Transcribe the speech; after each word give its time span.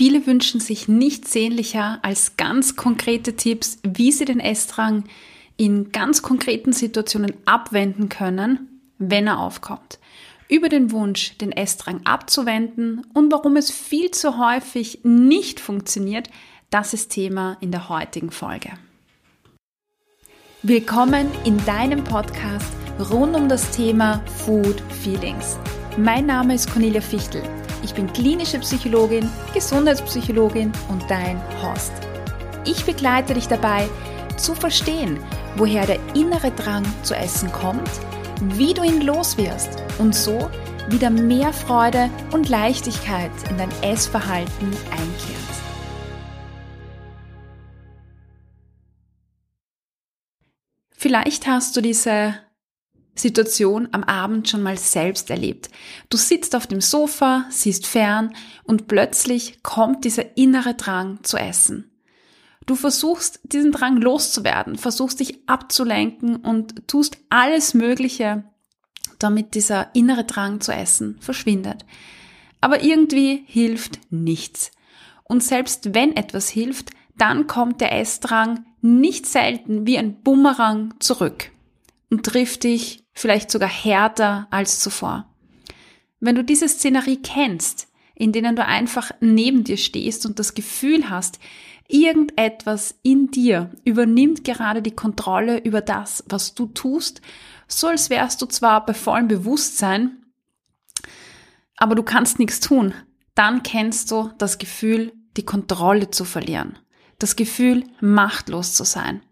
Viele 0.00 0.26
wünschen 0.26 0.60
sich 0.60 0.88
nichts 0.88 1.30
sehnlicher 1.30 1.98
als 2.00 2.38
ganz 2.38 2.74
konkrete 2.74 3.36
Tipps, 3.36 3.80
wie 3.82 4.12
sie 4.12 4.24
den 4.24 4.40
Essdrang 4.40 5.04
in 5.58 5.92
ganz 5.92 6.22
konkreten 6.22 6.72
Situationen 6.72 7.34
abwenden 7.44 8.08
können, 8.08 8.80
wenn 8.96 9.26
er 9.26 9.40
aufkommt. 9.40 9.98
Über 10.48 10.70
den 10.70 10.90
Wunsch, 10.90 11.36
den 11.36 11.52
Essdrang 11.52 12.00
abzuwenden 12.04 13.06
und 13.12 13.30
warum 13.30 13.56
es 13.56 13.70
viel 13.70 14.10
zu 14.10 14.38
häufig 14.38 15.00
nicht 15.02 15.60
funktioniert, 15.60 16.30
das 16.70 16.94
ist 16.94 17.10
Thema 17.10 17.58
in 17.60 17.70
der 17.70 17.90
heutigen 17.90 18.30
Folge. 18.30 18.70
Willkommen 20.62 21.28
in 21.44 21.62
deinem 21.66 22.04
Podcast 22.04 22.72
rund 23.10 23.36
um 23.36 23.50
das 23.50 23.70
Thema 23.72 24.24
Food 24.46 24.82
Feelings. 25.02 25.58
Mein 25.98 26.24
Name 26.24 26.54
ist 26.54 26.72
Cornelia 26.72 27.02
Fichtel. 27.02 27.42
Ich 27.82 27.94
bin 27.94 28.12
klinische 28.12 28.58
Psychologin, 28.58 29.28
Gesundheitspsychologin 29.54 30.72
und 30.88 31.02
dein 31.10 31.40
Host. 31.62 31.92
Ich 32.64 32.84
begleite 32.84 33.34
dich 33.34 33.48
dabei, 33.48 33.88
zu 34.36 34.54
verstehen, 34.54 35.18
woher 35.56 35.86
der 35.86 35.98
innere 36.14 36.50
Drang 36.50 36.84
zu 37.02 37.14
essen 37.14 37.50
kommt, 37.52 37.90
wie 38.40 38.74
du 38.74 38.82
ihn 38.82 39.02
loswirst 39.02 39.82
und 39.98 40.14
so 40.14 40.50
wieder 40.88 41.10
mehr 41.10 41.52
Freude 41.52 42.10
und 42.32 42.48
Leichtigkeit 42.48 43.30
in 43.48 43.58
dein 43.58 43.70
Essverhalten 43.82 44.68
einkehrt. 44.90 45.40
Vielleicht 50.90 51.46
hast 51.46 51.76
du 51.76 51.80
diese 51.80 52.34
Situation 53.20 53.88
am 53.92 54.04
Abend 54.04 54.48
schon 54.48 54.62
mal 54.62 54.76
selbst 54.76 55.30
erlebt. 55.30 55.68
Du 56.08 56.16
sitzt 56.16 56.56
auf 56.56 56.66
dem 56.66 56.80
Sofa, 56.80 57.46
siehst 57.50 57.86
fern 57.86 58.34
und 58.64 58.88
plötzlich 58.88 59.62
kommt 59.62 60.04
dieser 60.04 60.36
innere 60.36 60.74
Drang 60.74 61.22
zu 61.22 61.36
essen. 61.36 61.90
Du 62.66 62.76
versuchst 62.76 63.40
diesen 63.42 63.72
Drang 63.72 63.96
loszuwerden, 63.96 64.76
versuchst 64.76 65.20
dich 65.20 65.48
abzulenken 65.48 66.36
und 66.36 66.86
tust 66.86 67.18
alles 67.28 67.74
Mögliche, 67.74 68.44
damit 69.18 69.54
dieser 69.54 69.94
innere 69.94 70.24
Drang 70.24 70.60
zu 70.60 70.72
essen 70.72 71.16
verschwindet. 71.20 71.84
Aber 72.60 72.82
irgendwie 72.82 73.42
hilft 73.46 74.00
nichts. 74.10 74.70
Und 75.24 75.42
selbst 75.42 75.94
wenn 75.94 76.16
etwas 76.16 76.48
hilft, 76.48 76.90
dann 77.16 77.46
kommt 77.46 77.80
der 77.80 77.98
Essdrang 77.98 78.64
nicht 78.82 79.26
selten 79.26 79.86
wie 79.86 79.98
ein 79.98 80.22
Bumerang 80.22 80.94
zurück 81.00 81.50
und 82.10 82.24
trifft 82.24 82.64
dich 82.64 82.99
vielleicht 83.12 83.50
sogar 83.50 83.68
härter 83.68 84.46
als 84.50 84.80
zuvor. 84.80 85.26
Wenn 86.20 86.34
du 86.34 86.44
diese 86.44 86.68
Szenerie 86.68 87.20
kennst, 87.22 87.88
in 88.14 88.32
denen 88.32 88.54
du 88.54 88.64
einfach 88.64 89.10
neben 89.20 89.64
dir 89.64 89.78
stehst 89.78 90.26
und 90.26 90.38
das 90.38 90.54
Gefühl 90.54 91.08
hast, 91.08 91.40
irgendetwas 91.88 92.94
in 93.02 93.30
dir 93.30 93.70
übernimmt 93.84 94.44
gerade 94.44 94.82
die 94.82 94.94
Kontrolle 94.94 95.58
über 95.58 95.80
das, 95.80 96.24
was 96.28 96.54
du 96.54 96.66
tust, 96.66 97.20
so 97.66 97.88
als 97.88 98.10
wärst 98.10 98.42
du 98.42 98.46
zwar 98.46 98.84
bei 98.84 98.94
vollem 98.94 99.28
Bewusstsein, 99.28 100.24
aber 101.76 101.94
du 101.94 102.02
kannst 102.02 102.38
nichts 102.38 102.60
tun, 102.60 102.94
dann 103.34 103.62
kennst 103.62 104.10
du 104.10 104.30
das 104.36 104.58
Gefühl, 104.58 105.12
die 105.36 105.44
Kontrolle 105.44 106.10
zu 106.10 106.24
verlieren, 106.24 106.78
das 107.18 107.36
Gefühl, 107.36 107.84
machtlos 108.00 108.74
zu 108.74 108.84
sein. 108.84 109.22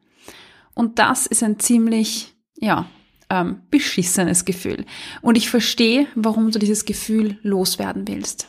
Und 0.75 0.98
das 0.98 1.27
ist 1.27 1.42
ein 1.42 1.59
ziemlich, 1.59 2.35
ja, 2.57 2.87
ähm, 3.31 3.62
beschissenes 3.71 4.45
Gefühl. 4.45 4.84
Und 5.23 5.37
ich 5.37 5.51
verstehe, 5.51 6.07
warum 6.15 6.51
du 6.51 6.59
dieses 6.59 6.84
Gefühl 6.84 7.39
loswerden 7.43 8.07
willst. 8.09 8.48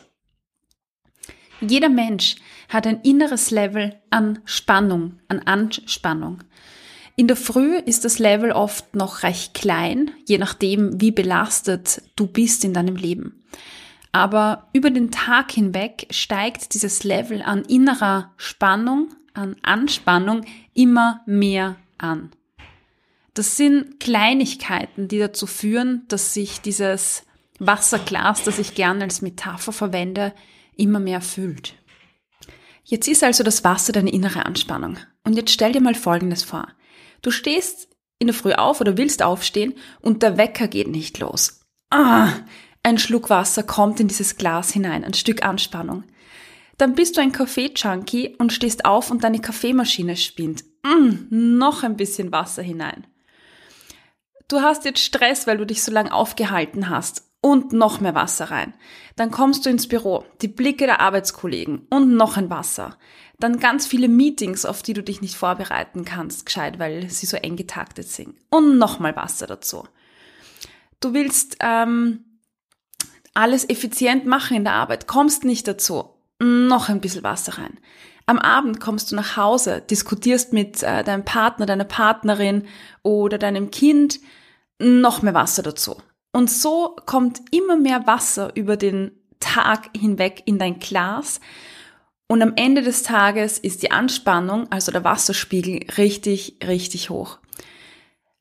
Jeder 1.60 1.90
Mensch 1.90 2.36
hat 2.68 2.86
ein 2.86 3.00
inneres 3.02 3.50
Level 3.50 3.94
an 4.08 4.38
Spannung, 4.44 5.20
an 5.28 5.40
Anspannung. 5.40 6.42
In 7.16 7.26
der 7.26 7.36
Früh 7.36 7.76
ist 7.76 8.06
das 8.06 8.18
Level 8.18 8.52
oft 8.52 8.94
noch 8.94 9.22
recht 9.24 9.52
klein, 9.52 10.10
je 10.26 10.38
nachdem, 10.38 11.00
wie 11.00 11.10
belastet 11.10 12.02
du 12.16 12.26
bist 12.26 12.64
in 12.64 12.72
deinem 12.72 12.96
Leben. 12.96 13.44
Aber 14.12 14.68
über 14.72 14.90
den 14.90 15.10
Tag 15.10 15.52
hinweg 15.52 16.06
steigt 16.10 16.72
dieses 16.72 17.04
Level 17.04 17.42
an 17.42 17.62
innerer 17.64 18.32
Spannung, 18.38 19.10
an 19.34 19.56
Anspannung 19.62 20.46
immer 20.72 21.20
mehr 21.26 21.76
an. 21.98 22.30
Das 23.34 23.56
sind 23.56 24.00
Kleinigkeiten, 24.00 25.08
die 25.08 25.18
dazu 25.18 25.46
führen, 25.46 26.04
dass 26.08 26.34
sich 26.34 26.60
dieses 26.60 27.24
Wasserglas, 27.58 28.42
das 28.42 28.58
ich 28.58 28.74
gerne 28.74 29.04
als 29.04 29.22
Metapher 29.22 29.72
verwende, 29.72 30.34
immer 30.76 30.98
mehr 30.98 31.20
füllt. 31.20 31.74
Jetzt 32.84 33.06
ist 33.06 33.22
also 33.22 33.44
das 33.44 33.62
Wasser 33.62 33.92
deine 33.92 34.12
innere 34.12 34.46
Anspannung. 34.46 34.98
Und 35.24 35.36
jetzt 35.36 35.52
stell 35.52 35.72
dir 35.72 35.80
mal 35.80 35.94
Folgendes 35.94 36.42
vor. 36.42 36.68
Du 37.22 37.30
stehst 37.30 37.88
in 38.18 38.26
der 38.26 38.34
Früh 38.34 38.52
auf 38.52 38.80
oder 38.80 38.96
willst 38.96 39.22
aufstehen 39.22 39.74
und 40.00 40.22
der 40.22 40.36
Wecker 40.36 40.68
geht 40.68 40.88
nicht 40.88 41.18
los. 41.18 41.60
Ah, 41.90 42.32
ein 42.82 42.98
Schluck 42.98 43.30
Wasser 43.30 43.62
kommt 43.62 44.00
in 44.00 44.08
dieses 44.08 44.36
Glas 44.36 44.72
hinein, 44.72 45.04
ein 45.04 45.14
Stück 45.14 45.44
Anspannung. 45.44 46.04
Dann 46.78 46.94
bist 46.94 47.16
du 47.16 47.20
ein 47.20 47.32
Kaffee-Junkie 47.32 48.36
und 48.38 48.52
stehst 48.52 48.86
auf 48.86 49.10
und 49.10 49.22
deine 49.22 49.40
Kaffeemaschine 49.40 50.16
spinnt. 50.16 50.64
Mm, 50.82 51.58
noch 51.58 51.82
ein 51.82 51.96
bisschen 51.96 52.32
Wasser 52.32 52.62
hinein. 52.62 53.06
Du 54.50 54.62
hast 54.62 54.84
jetzt 54.84 54.98
Stress, 54.98 55.46
weil 55.46 55.58
du 55.58 55.64
dich 55.64 55.84
so 55.84 55.92
lange 55.92 56.12
aufgehalten 56.12 56.88
hast 56.88 57.22
und 57.40 57.72
noch 57.72 58.00
mehr 58.00 58.16
Wasser 58.16 58.50
rein. 58.50 58.74
Dann 59.14 59.30
kommst 59.30 59.64
du 59.64 59.70
ins 59.70 59.86
Büro, 59.86 60.24
die 60.42 60.48
Blicke 60.48 60.86
der 60.86 61.00
Arbeitskollegen 61.00 61.86
und 61.88 62.16
noch 62.16 62.36
ein 62.36 62.50
Wasser. 62.50 62.98
Dann 63.38 63.60
ganz 63.60 63.86
viele 63.86 64.08
Meetings, 64.08 64.66
auf 64.66 64.82
die 64.82 64.92
du 64.92 65.04
dich 65.04 65.20
nicht 65.20 65.36
vorbereiten 65.36 66.04
kannst, 66.04 66.46
gescheit, 66.46 66.80
weil 66.80 67.08
sie 67.10 67.26
so 67.26 67.36
eng 67.36 67.54
getaktet 67.54 68.08
sind. 68.08 68.34
Und 68.50 68.76
nochmal 68.76 69.14
Wasser 69.14 69.46
dazu. 69.46 69.86
Du 70.98 71.14
willst 71.14 71.58
ähm, 71.60 72.24
alles 73.34 73.68
effizient 73.70 74.26
machen 74.26 74.56
in 74.56 74.64
der 74.64 74.74
Arbeit, 74.74 75.06
kommst 75.06 75.44
nicht 75.44 75.68
dazu. 75.68 76.16
Noch 76.40 76.88
ein 76.88 77.00
bisschen 77.00 77.22
Wasser 77.22 77.58
rein. 77.58 77.78
Am 78.26 78.40
Abend 78.40 78.80
kommst 78.80 79.12
du 79.12 79.16
nach 79.16 79.36
Hause, 79.36 79.80
diskutierst 79.80 80.52
mit 80.52 80.82
äh, 80.82 81.04
deinem 81.04 81.24
Partner, 81.24 81.66
deiner 81.66 81.84
Partnerin 81.84 82.66
oder 83.04 83.38
deinem 83.38 83.70
Kind, 83.70 84.18
noch 84.80 85.22
mehr 85.22 85.34
Wasser 85.34 85.62
dazu. 85.62 85.96
Und 86.32 86.50
so 86.50 86.96
kommt 87.06 87.40
immer 87.50 87.76
mehr 87.76 88.06
Wasser 88.06 88.54
über 88.54 88.76
den 88.76 89.12
Tag 89.40 89.90
hinweg 89.96 90.42
in 90.46 90.58
dein 90.58 90.78
Glas. 90.78 91.40
Und 92.28 92.42
am 92.42 92.52
Ende 92.56 92.82
des 92.82 93.02
Tages 93.02 93.58
ist 93.58 93.82
die 93.82 93.90
Anspannung, 93.90 94.70
also 94.70 94.92
der 94.92 95.02
Wasserspiegel, 95.02 95.92
richtig, 95.96 96.58
richtig 96.64 97.10
hoch. 97.10 97.38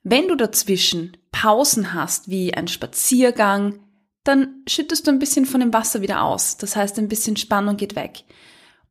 Wenn 0.04 0.28
du 0.28 0.36
dazwischen 0.36 1.18
Pausen 1.32 1.94
hast, 1.94 2.30
wie 2.30 2.54
ein 2.54 2.68
Spaziergang, 2.68 3.80
dann 4.24 4.64
schüttest 4.68 5.08
du 5.08 5.12
ein 5.12 5.20
bisschen 5.20 5.46
von 5.46 5.60
dem 5.60 5.74
Wasser 5.74 6.02
wieder 6.02 6.24
aus. 6.24 6.58
Das 6.58 6.76
heißt, 6.76 7.00
ein 7.00 7.08
bisschen 7.08 7.36
Spannung 7.36 7.78
geht 7.78 7.96
weg. 7.96 8.24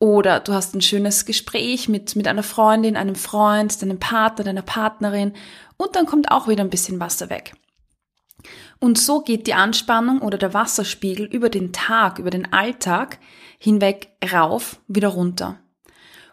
Oder 0.00 0.40
du 0.40 0.52
hast 0.52 0.74
ein 0.74 0.80
schönes 0.80 1.26
Gespräch 1.26 1.88
mit, 1.88 2.14
mit 2.14 2.28
einer 2.28 2.44
Freundin, 2.44 2.96
einem 2.96 3.16
Freund, 3.16 3.80
deinem 3.82 3.98
Partner, 3.98 4.44
deiner 4.44 4.62
Partnerin 4.62 5.32
und 5.78 5.96
dann 5.96 6.04
kommt 6.04 6.30
auch 6.30 6.48
wieder 6.48 6.62
ein 6.62 6.70
bisschen 6.70 7.00
Wasser 7.00 7.30
weg. 7.30 7.54
Und 8.80 8.98
so 8.98 9.22
geht 9.22 9.46
die 9.46 9.54
Anspannung 9.54 10.20
oder 10.20 10.38
der 10.38 10.54
Wasserspiegel 10.54 11.26
über 11.26 11.48
den 11.48 11.72
Tag, 11.72 12.18
über 12.18 12.30
den 12.30 12.52
Alltag 12.52 13.18
hinweg 13.58 14.10
rauf, 14.32 14.80
wieder 14.86 15.08
runter. 15.08 15.58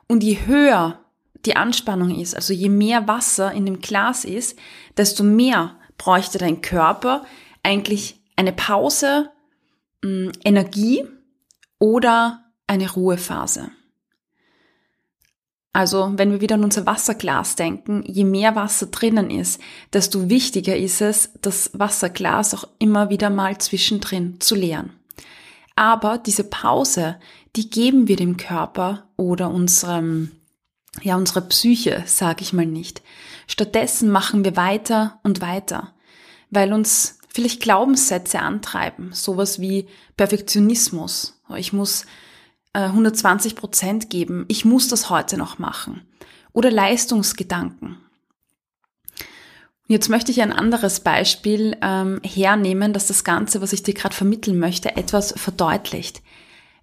Und 0.07 0.23
je 0.23 0.45
höher 0.45 0.99
die 1.45 1.55
Anspannung 1.55 2.19
ist, 2.19 2.35
also 2.35 2.53
je 2.53 2.69
mehr 2.69 3.07
Wasser 3.07 3.51
in 3.51 3.65
dem 3.65 3.79
Glas 3.79 4.25
ist, 4.25 4.57
desto 4.97 5.23
mehr 5.23 5.77
bräuchte 5.97 6.37
dein 6.37 6.61
Körper 6.61 7.25
eigentlich 7.63 8.21
eine 8.35 8.51
Pause, 8.51 9.31
mm, 10.03 10.29
Energie 10.43 11.07
oder 11.79 12.43
eine 12.67 12.91
Ruhephase. 12.91 13.71
Also 15.75 16.13
wenn 16.15 16.31
wir 16.31 16.39
wieder 16.39 16.55
an 16.55 16.63
unser 16.63 16.85
Wasserglas 16.85 17.57
denken, 17.57 18.01
je 18.07 18.23
mehr 18.23 18.55
Wasser 18.55 18.85
drinnen 18.85 19.29
ist, 19.29 19.59
desto 19.91 20.29
wichtiger 20.29 20.77
ist 20.77 21.01
es, 21.01 21.31
das 21.41 21.69
Wasserglas 21.73 22.53
auch 22.53 22.65
immer 22.79 23.09
wieder 23.09 23.29
mal 23.29 23.57
zwischendrin 23.57 24.39
zu 24.39 24.55
leeren. 24.55 24.93
Aber 25.75 26.17
diese 26.17 26.45
Pause, 26.45 27.17
die 27.57 27.69
geben 27.69 28.07
wir 28.07 28.15
dem 28.15 28.37
Körper 28.37 29.09
oder 29.17 29.49
unserem, 29.51 30.31
ja, 31.01 31.17
unserer 31.17 31.41
Psyche, 31.41 32.03
sage 32.05 32.43
ich 32.43 32.53
mal 32.53 32.65
nicht. 32.65 33.01
Stattdessen 33.45 34.09
machen 34.09 34.45
wir 34.45 34.55
weiter 34.55 35.19
und 35.23 35.41
weiter, 35.41 35.91
weil 36.51 36.71
uns 36.71 37.19
vielleicht 37.27 37.59
Glaubenssätze 37.61 38.39
antreiben, 38.39 39.09
sowas 39.11 39.59
wie 39.59 39.89
Perfektionismus. 40.15 41.37
Ich 41.57 41.73
muss 41.73 42.05
120 42.79 43.53
äh, 43.53 43.55
Prozent 43.55 44.09
geben, 44.09 44.45
ich 44.47 44.65
muss 44.65 44.87
das 44.87 45.09
heute 45.09 45.37
noch 45.37 45.59
machen. 45.59 46.01
Oder 46.53 46.71
Leistungsgedanken. 46.71 47.97
Jetzt 49.87 50.09
möchte 50.09 50.31
ich 50.31 50.41
ein 50.41 50.51
anderes 50.51 51.01
Beispiel 51.01 51.77
ähm, 51.81 52.19
hernehmen, 52.23 52.91
dass 52.91 53.07
das 53.07 53.23
Ganze, 53.23 53.61
was 53.61 53.71
ich 53.71 53.83
dir 53.83 53.93
gerade 53.93 54.15
vermitteln 54.15 54.57
möchte, 54.57 54.95
etwas 54.95 55.33
verdeutlicht. 55.37 56.23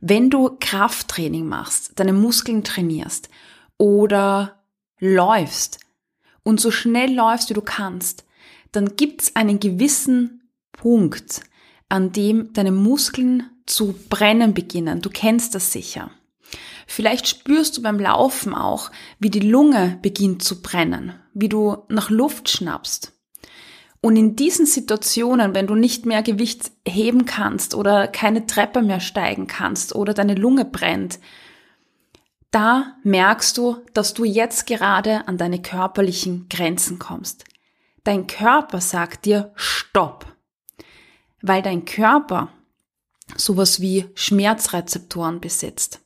Wenn 0.00 0.30
du 0.30 0.56
Krafttraining 0.60 1.46
machst, 1.46 1.92
deine 1.96 2.12
Muskeln 2.12 2.64
trainierst 2.64 3.28
oder 3.76 4.62
läufst 4.98 5.80
und 6.44 6.60
so 6.60 6.70
schnell 6.70 7.14
läufst, 7.14 7.50
wie 7.50 7.54
du 7.54 7.62
kannst, 7.62 8.24
dann 8.70 8.96
gibt's 8.96 9.34
einen 9.36 9.58
gewissen 9.58 10.42
Punkt, 10.72 11.42
an 11.88 12.12
dem 12.12 12.52
deine 12.52 12.72
Muskeln 12.72 13.51
zu 13.66 13.94
brennen 14.08 14.54
beginnen. 14.54 15.00
Du 15.00 15.10
kennst 15.10 15.54
das 15.54 15.72
sicher. 15.72 16.10
Vielleicht 16.86 17.28
spürst 17.28 17.76
du 17.76 17.82
beim 17.82 17.98
Laufen 17.98 18.54
auch, 18.54 18.90
wie 19.18 19.30
die 19.30 19.40
Lunge 19.40 19.98
beginnt 20.02 20.42
zu 20.42 20.60
brennen, 20.62 21.14
wie 21.32 21.48
du 21.48 21.84
nach 21.88 22.10
Luft 22.10 22.48
schnappst. 22.48 23.12
Und 24.00 24.16
in 24.16 24.34
diesen 24.34 24.66
Situationen, 24.66 25.54
wenn 25.54 25.68
du 25.68 25.76
nicht 25.76 26.06
mehr 26.06 26.22
Gewicht 26.22 26.72
heben 26.86 27.24
kannst 27.24 27.74
oder 27.74 28.08
keine 28.08 28.46
Treppe 28.46 28.82
mehr 28.82 28.98
steigen 28.98 29.46
kannst 29.46 29.94
oder 29.94 30.12
deine 30.12 30.34
Lunge 30.34 30.64
brennt, 30.64 31.20
da 32.50 32.96
merkst 33.04 33.56
du, 33.56 33.76
dass 33.94 34.12
du 34.12 34.24
jetzt 34.24 34.66
gerade 34.66 35.26
an 35.28 35.38
deine 35.38 35.62
körperlichen 35.62 36.48
Grenzen 36.50 36.98
kommst. 36.98 37.44
Dein 38.04 38.26
Körper 38.26 38.80
sagt 38.80 39.24
dir 39.24 39.52
Stopp, 39.54 40.26
weil 41.40 41.62
dein 41.62 41.84
Körper 41.84 42.52
sowas 43.36 43.80
wie 43.80 44.06
Schmerzrezeptoren 44.14 45.40
besitzt. 45.40 46.00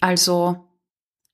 Also, 0.00 0.68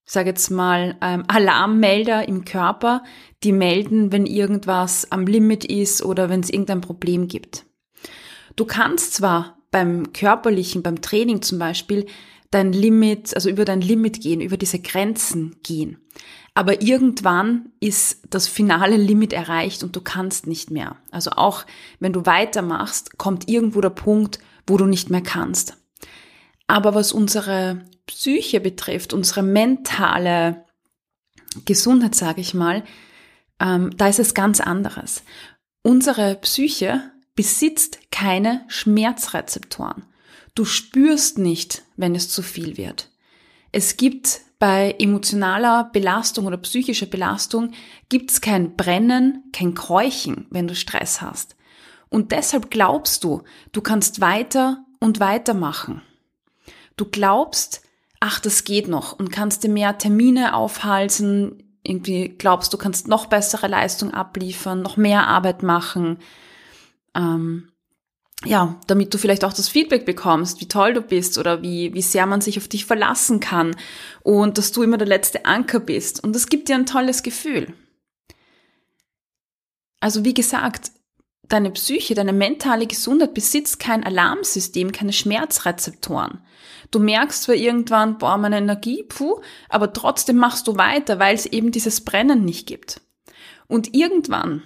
sag 0.04 0.26
jetzt 0.26 0.50
mal, 0.50 0.96
ähm, 1.00 1.24
Alarmmelder 1.28 2.28
im 2.28 2.44
Körper, 2.44 3.02
die 3.42 3.52
melden, 3.52 4.12
wenn 4.12 4.26
irgendwas 4.26 5.10
am 5.10 5.26
Limit 5.26 5.64
ist 5.64 6.04
oder 6.04 6.28
wenn 6.28 6.40
es 6.40 6.50
irgendein 6.50 6.80
Problem 6.80 7.28
gibt. 7.28 7.66
Du 8.56 8.64
kannst 8.64 9.14
zwar 9.14 9.58
beim 9.70 10.12
körperlichen, 10.12 10.82
beim 10.82 11.00
Training 11.00 11.42
zum 11.42 11.58
Beispiel, 11.58 12.06
dein 12.50 12.72
Limit, 12.72 13.34
also 13.34 13.48
über 13.48 13.64
dein 13.64 13.80
Limit 13.80 14.20
gehen, 14.20 14.40
über 14.40 14.58
diese 14.58 14.78
Grenzen 14.78 15.56
gehen. 15.62 15.98
Aber 16.54 16.82
irgendwann 16.82 17.70
ist 17.80 18.22
das 18.28 18.46
finale 18.46 18.98
Limit 18.98 19.32
erreicht 19.32 19.82
und 19.82 19.96
du 19.96 20.02
kannst 20.02 20.46
nicht 20.46 20.70
mehr. 20.70 20.96
Also 21.10 21.30
auch 21.30 21.64
wenn 21.98 22.12
du 22.12 22.26
weitermachst, 22.26 23.16
kommt 23.16 23.48
irgendwo 23.48 23.80
der 23.80 23.90
Punkt, 23.90 24.38
wo 24.66 24.76
du 24.76 24.86
nicht 24.86 25.10
mehr 25.10 25.22
kannst. 25.22 25.76
Aber 26.66 26.94
was 26.94 27.12
unsere 27.12 27.84
Psyche 28.06 28.60
betrifft, 28.60 29.12
unsere 29.12 29.42
mentale 29.42 30.64
Gesundheit, 31.64 32.14
sage 32.14 32.40
ich 32.40 32.54
mal, 32.54 32.82
ähm, 33.60 33.90
da 33.96 34.08
ist 34.08 34.18
es 34.18 34.34
ganz 34.34 34.60
anderes. 34.60 35.22
Unsere 35.82 36.36
Psyche 36.36 37.12
besitzt 37.34 37.98
keine 38.10 38.64
Schmerzrezeptoren. 38.68 40.04
Du 40.54 40.64
spürst 40.64 41.38
nicht, 41.38 41.82
wenn 41.96 42.14
es 42.14 42.28
zu 42.28 42.42
viel 42.42 42.76
wird. 42.76 43.10
Es 43.70 43.96
gibt 43.96 44.42
bei 44.58 44.94
emotionaler 44.98 45.90
Belastung 45.92 46.46
oder 46.46 46.58
psychischer 46.58 47.06
Belastung 47.06 47.72
gibt's 48.08 48.40
kein 48.40 48.76
Brennen, 48.76 49.44
kein 49.52 49.74
Keuchen, 49.74 50.46
wenn 50.50 50.68
du 50.68 50.74
Stress 50.74 51.20
hast. 51.20 51.56
Und 52.12 52.30
deshalb 52.30 52.70
glaubst 52.70 53.24
du, 53.24 53.42
du 53.72 53.80
kannst 53.80 54.20
weiter 54.20 54.84
und 55.00 55.18
weitermachen. 55.18 56.02
Du 56.98 57.06
glaubst, 57.06 57.80
ach, 58.20 58.38
das 58.38 58.64
geht 58.64 58.86
noch 58.86 59.18
und 59.18 59.32
kannst 59.32 59.64
dir 59.64 59.70
mehr 59.70 59.96
Termine 59.96 60.54
aufhalsen, 60.54 61.72
irgendwie 61.82 62.28
glaubst, 62.28 62.74
du 62.74 62.76
kannst 62.76 63.08
noch 63.08 63.26
bessere 63.26 63.66
Leistung 63.66 64.12
abliefern, 64.12 64.82
noch 64.82 64.98
mehr 64.98 65.26
Arbeit 65.26 65.62
machen. 65.62 66.18
Ähm, 67.14 67.70
ja, 68.44 68.78
damit 68.88 69.14
du 69.14 69.18
vielleicht 69.18 69.44
auch 69.44 69.54
das 69.54 69.70
Feedback 69.70 70.04
bekommst, 70.04 70.60
wie 70.60 70.68
toll 70.68 70.92
du 70.92 71.00
bist 71.00 71.38
oder 71.38 71.62
wie, 71.62 71.94
wie 71.94 72.02
sehr 72.02 72.26
man 72.26 72.42
sich 72.42 72.58
auf 72.58 72.68
dich 72.68 72.84
verlassen 72.84 73.40
kann 73.40 73.74
und 74.22 74.58
dass 74.58 74.70
du 74.70 74.82
immer 74.82 74.98
der 74.98 75.08
letzte 75.08 75.46
Anker 75.46 75.80
bist. 75.80 76.22
Und 76.22 76.34
das 76.34 76.48
gibt 76.48 76.68
dir 76.68 76.74
ein 76.74 76.84
tolles 76.84 77.22
Gefühl. 77.22 77.72
Also 79.98 80.26
wie 80.26 80.34
gesagt, 80.34 80.90
deine 81.48 81.70
Psyche, 81.70 82.14
deine 82.14 82.32
mentale 82.32 82.86
Gesundheit 82.86 83.34
besitzt 83.34 83.78
kein 83.78 84.04
Alarmsystem, 84.04 84.92
keine 84.92 85.12
Schmerzrezeptoren. 85.12 86.40
Du 86.90 86.98
merkst 86.98 87.44
zwar 87.44 87.54
irgendwann, 87.54 88.18
boah, 88.18 88.36
meine 88.36 88.58
Energie, 88.58 89.02
puh, 89.02 89.40
aber 89.68 89.92
trotzdem 89.92 90.36
machst 90.36 90.66
du 90.66 90.76
weiter, 90.76 91.18
weil 91.18 91.34
es 91.34 91.46
eben 91.46 91.72
dieses 91.72 92.04
Brennen 92.04 92.44
nicht 92.44 92.66
gibt. 92.66 93.00
Und 93.66 93.94
irgendwann 93.94 94.62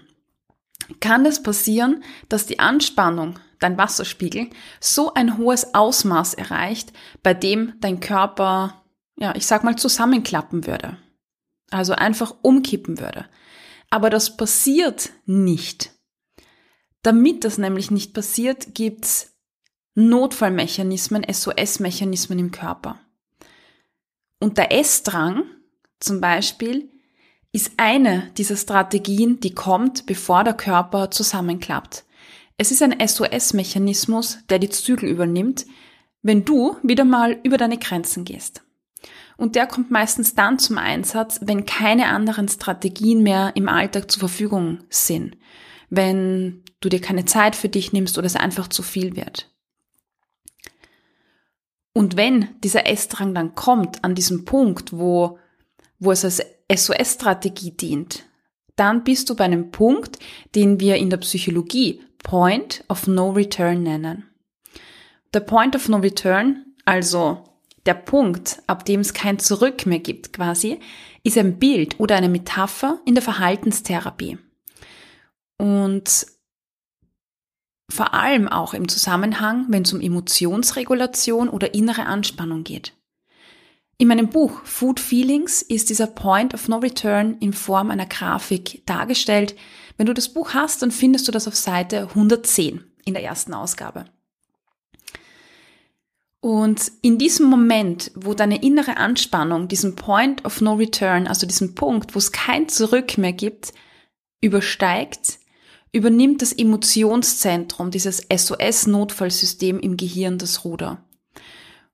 kann 1.00 1.24
es 1.26 1.42
passieren, 1.42 2.02
dass 2.28 2.46
die 2.46 2.58
Anspannung, 2.58 3.38
dein 3.58 3.78
Wasserspiegel, 3.78 4.50
so 4.80 5.14
ein 5.14 5.38
hohes 5.38 5.74
Ausmaß 5.74 6.34
erreicht, 6.34 6.92
bei 7.22 7.34
dem 7.34 7.74
dein 7.80 8.00
Körper, 8.00 8.84
ja, 9.16 9.34
ich 9.34 9.46
sag 9.46 9.64
mal, 9.64 9.76
zusammenklappen 9.76 10.66
würde. 10.66 10.98
Also 11.70 11.94
einfach 11.94 12.34
umkippen 12.42 13.00
würde. 13.00 13.26
Aber 13.90 14.10
das 14.10 14.36
passiert 14.36 15.10
nicht. 15.24 15.95
Damit 17.06 17.44
das 17.44 17.56
nämlich 17.56 17.92
nicht 17.92 18.14
passiert, 18.14 18.74
gibt's 18.74 19.32
Notfallmechanismen, 19.94 21.24
SOS-Mechanismen 21.32 22.36
im 22.40 22.50
Körper. 22.50 22.98
Und 24.40 24.58
der 24.58 24.72
Essdrang 24.72 25.44
zum 26.00 26.20
Beispiel 26.20 26.90
ist 27.52 27.70
eine 27.76 28.32
dieser 28.36 28.56
Strategien, 28.56 29.38
die 29.38 29.54
kommt, 29.54 30.06
bevor 30.06 30.42
der 30.42 30.54
Körper 30.54 31.12
zusammenklappt. 31.12 32.04
Es 32.58 32.72
ist 32.72 32.82
ein 32.82 32.96
SOS-Mechanismus, 32.98 34.38
der 34.48 34.58
die 34.58 34.70
Zügel 34.70 35.08
übernimmt, 35.08 35.64
wenn 36.22 36.44
du 36.44 36.76
wieder 36.82 37.04
mal 37.04 37.38
über 37.44 37.56
deine 37.56 37.78
Grenzen 37.78 38.24
gehst. 38.24 38.64
Und 39.36 39.54
der 39.54 39.68
kommt 39.68 39.92
meistens 39.92 40.34
dann 40.34 40.58
zum 40.58 40.76
Einsatz, 40.76 41.38
wenn 41.40 41.66
keine 41.66 42.06
anderen 42.06 42.48
Strategien 42.48 43.22
mehr 43.22 43.52
im 43.54 43.68
Alltag 43.68 44.10
zur 44.10 44.28
Verfügung 44.28 44.80
sind. 44.90 45.36
Wenn 45.88 46.64
du 46.80 46.88
dir 46.88 47.00
keine 47.00 47.24
Zeit 47.24 47.56
für 47.56 47.68
dich 47.68 47.92
nimmst 47.92 48.18
oder 48.18 48.26
es 48.26 48.36
einfach 48.36 48.68
zu 48.68 48.82
viel 48.82 49.16
wird. 49.16 49.50
Und 51.92 52.16
wenn 52.16 52.48
dieser 52.62 52.86
Essdrang 52.86 53.34
dann 53.34 53.54
kommt 53.54 54.04
an 54.04 54.14
diesem 54.14 54.44
Punkt, 54.44 54.92
wo, 54.92 55.38
wo 55.98 56.12
es 56.12 56.24
als 56.24 56.42
SOS-Strategie 56.70 57.70
dient, 57.70 58.24
dann 58.76 59.02
bist 59.02 59.30
du 59.30 59.34
bei 59.34 59.44
einem 59.44 59.70
Punkt, 59.70 60.18
den 60.54 60.78
wir 60.78 60.96
in 60.96 61.08
der 61.08 61.16
Psychologie 61.16 62.02
Point 62.18 62.84
of 62.88 63.06
No 63.06 63.30
Return 63.30 63.82
nennen. 63.82 64.28
Der 65.32 65.40
Point 65.40 65.74
of 65.74 65.88
No 65.88 65.96
Return, 65.96 66.66
also 66.84 67.44
der 67.86 67.94
Punkt, 67.94 68.62
ab 68.66 68.84
dem 68.84 69.00
es 69.00 69.14
kein 69.14 69.38
Zurück 69.38 69.86
mehr 69.86 70.00
gibt 70.00 70.32
quasi, 70.32 70.80
ist 71.22 71.38
ein 71.38 71.58
Bild 71.58 71.98
oder 71.98 72.16
eine 72.16 72.28
Metapher 72.28 73.00
in 73.06 73.14
der 73.14 73.22
Verhaltenstherapie. 73.22 74.38
Und 75.56 76.26
vor 77.88 78.14
allem 78.14 78.48
auch 78.48 78.74
im 78.74 78.88
Zusammenhang, 78.88 79.66
wenn 79.68 79.82
es 79.82 79.92
um 79.92 80.00
Emotionsregulation 80.00 81.48
oder 81.48 81.74
innere 81.74 82.06
Anspannung 82.06 82.64
geht. 82.64 82.92
In 83.98 84.08
meinem 84.08 84.28
Buch 84.28 84.60
Food 84.64 85.00
Feelings 85.00 85.62
ist 85.62 85.88
dieser 85.88 86.06
Point 86.06 86.52
of 86.52 86.68
No 86.68 86.78
Return 86.78 87.38
in 87.40 87.52
Form 87.52 87.90
einer 87.90 88.06
Grafik 88.06 88.82
dargestellt. 88.84 89.56
Wenn 89.96 90.06
du 90.06 90.12
das 90.12 90.28
Buch 90.28 90.52
hast, 90.52 90.82
dann 90.82 90.90
findest 90.90 91.26
du 91.28 91.32
das 91.32 91.48
auf 91.48 91.56
Seite 91.56 92.08
110 92.08 92.84
in 93.06 93.14
der 93.14 93.22
ersten 93.22 93.54
Ausgabe. 93.54 94.04
Und 96.40 96.92
in 97.00 97.18
diesem 97.18 97.46
Moment, 97.46 98.12
wo 98.14 98.34
deine 98.34 98.62
innere 98.62 98.98
Anspannung 98.98 99.66
diesen 99.66 99.96
Point 99.96 100.44
of 100.44 100.60
No 100.60 100.74
Return, 100.74 101.26
also 101.26 101.46
diesen 101.46 101.74
Punkt, 101.74 102.14
wo 102.14 102.18
es 102.18 102.32
kein 102.32 102.68
Zurück 102.68 103.16
mehr 103.16 103.32
gibt, 103.32 103.72
übersteigt, 104.42 105.38
übernimmt 105.92 106.42
das 106.42 106.52
Emotionszentrum, 106.52 107.90
dieses 107.90 108.26
SOS-Notfallsystem 108.30 109.78
im 109.80 109.96
Gehirn 109.96 110.38
das 110.38 110.64
Ruder. 110.64 111.02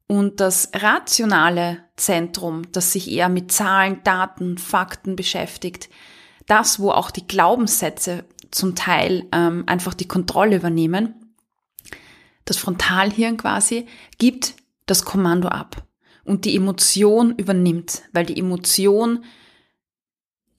Und 0.06 0.40
das 0.40 0.70
rationale 0.74 1.84
Zentrum, 1.96 2.70
das 2.72 2.92
sich 2.92 3.10
eher 3.10 3.28
mit 3.28 3.52
Zahlen, 3.52 4.02
Daten, 4.04 4.58
Fakten 4.58 5.16
beschäftigt, 5.16 5.88
das, 6.46 6.80
wo 6.80 6.90
auch 6.90 7.10
die 7.10 7.26
Glaubenssätze 7.26 8.24
zum 8.50 8.74
Teil 8.74 9.26
ähm, 9.32 9.64
einfach 9.66 9.94
die 9.94 10.08
Kontrolle 10.08 10.56
übernehmen, 10.56 11.34
das 12.44 12.58
Frontalhirn 12.58 13.36
quasi, 13.36 13.86
gibt 14.18 14.54
das 14.86 15.04
Kommando 15.04 15.48
ab. 15.48 15.86
Und 16.24 16.44
die 16.44 16.56
Emotion 16.56 17.34
übernimmt, 17.36 18.02
weil 18.12 18.26
die 18.26 18.38
Emotion, 18.38 19.24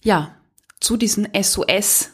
ja, 0.01 0.35
zu 0.79 0.97
diesen 0.97 1.27
SOS 1.39 2.12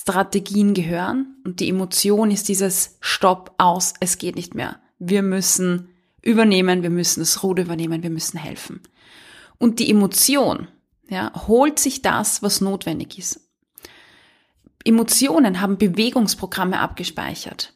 Strategien 0.00 0.74
gehören 0.74 1.36
und 1.44 1.60
die 1.60 1.68
Emotion 1.68 2.30
ist 2.30 2.48
dieses 2.48 2.96
Stopp 3.00 3.54
aus, 3.58 3.94
es 4.00 4.18
geht 4.18 4.36
nicht 4.36 4.54
mehr. 4.54 4.80
Wir 4.98 5.22
müssen 5.22 5.88
übernehmen, 6.22 6.82
wir 6.82 6.90
müssen 6.90 7.20
das 7.20 7.42
Ruder 7.42 7.64
übernehmen, 7.64 8.02
wir 8.02 8.10
müssen 8.10 8.38
helfen. 8.38 8.80
Und 9.58 9.78
die 9.78 9.90
Emotion, 9.90 10.68
ja, 11.08 11.32
holt 11.46 11.78
sich 11.78 12.02
das, 12.02 12.42
was 12.42 12.60
notwendig 12.60 13.18
ist. 13.18 13.48
Emotionen 14.84 15.60
haben 15.60 15.78
Bewegungsprogramme 15.78 16.78
abgespeichert. 16.78 17.74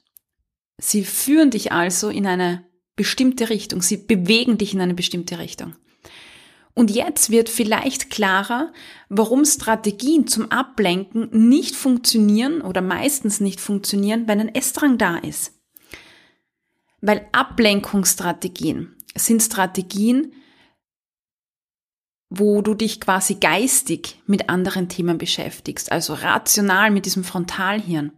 Sie 0.79 1.05
führen 1.05 1.51
dich 1.51 1.73
also 1.73 2.09
in 2.09 2.27
eine 2.27 2.65
bestimmte 2.97 3.51
Richtung. 3.51 3.83
Sie 3.83 3.97
bewegen 3.97 4.59
dich 4.59 4.75
in 4.75 4.81
eine 4.81 4.95
bestimmte 4.95 5.39
Richtung. 5.39 5.75
Und 6.79 6.91
jetzt 6.91 7.31
wird 7.31 7.49
vielleicht 7.49 8.11
klarer, 8.11 8.71
warum 9.09 9.47
Strategien 9.47 10.27
zum 10.27 10.53
Ablenken 10.53 11.49
nicht 11.49 11.75
funktionieren 11.75 12.61
oder 12.61 12.83
meistens 12.83 13.41
nicht 13.41 13.63
funktionieren, 13.63 14.29
wenn 14.29 14.41
ein 14.41 14.55
Essdrang 14.55 14.99
da 14.99 15.17
ist. 15.17 15.55
Weil 17.01 17.27
Ablenkungsstrategien 17.33 18.95
sind 19.15 19.43
Strategien, 19.43 20.35
wo 22.29 22.61
du 22.61 22.75
dich 22.75 23.01
quasi 23.01 23.37
geistig 23.37 24.21
mit 24.27 24.51
anderen 24.51 24.91
Themen 24.91 25.17
beschäftigst, 25.17 25.91
also 25.91 26.13
rational 26.13 26.91
mit 26.91 27.07
diesem 27.07 27.25
Frontalhirn. 27.25 28.13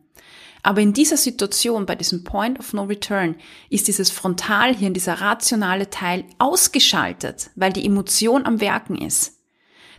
Aber 0.63 0.81
in 0.81 0.93
dieser 0.93 1.17
Situation, 1.17 1.87
bei 1.87 1.95
diesem 1.95 2.25
Point 2.25 2.59
of 2.59 2.73
No 2.73 2.85
Return, 2.85 3.37
ist 3.71 3.89
dieses 3.89 4.11
Frontalhirn, 4.11 4.95
dieser 4.95 5.21
rationale 5.21 5.91
Teil 5.91 6.25
ausgeschaltet, 6.39 7.51
weil 7.55 7.73
die 7.73 7.87
Emotion 7.87 8.45
am 8.45 8.61
Werken 8.61 8.97
ist. 8.97 9.39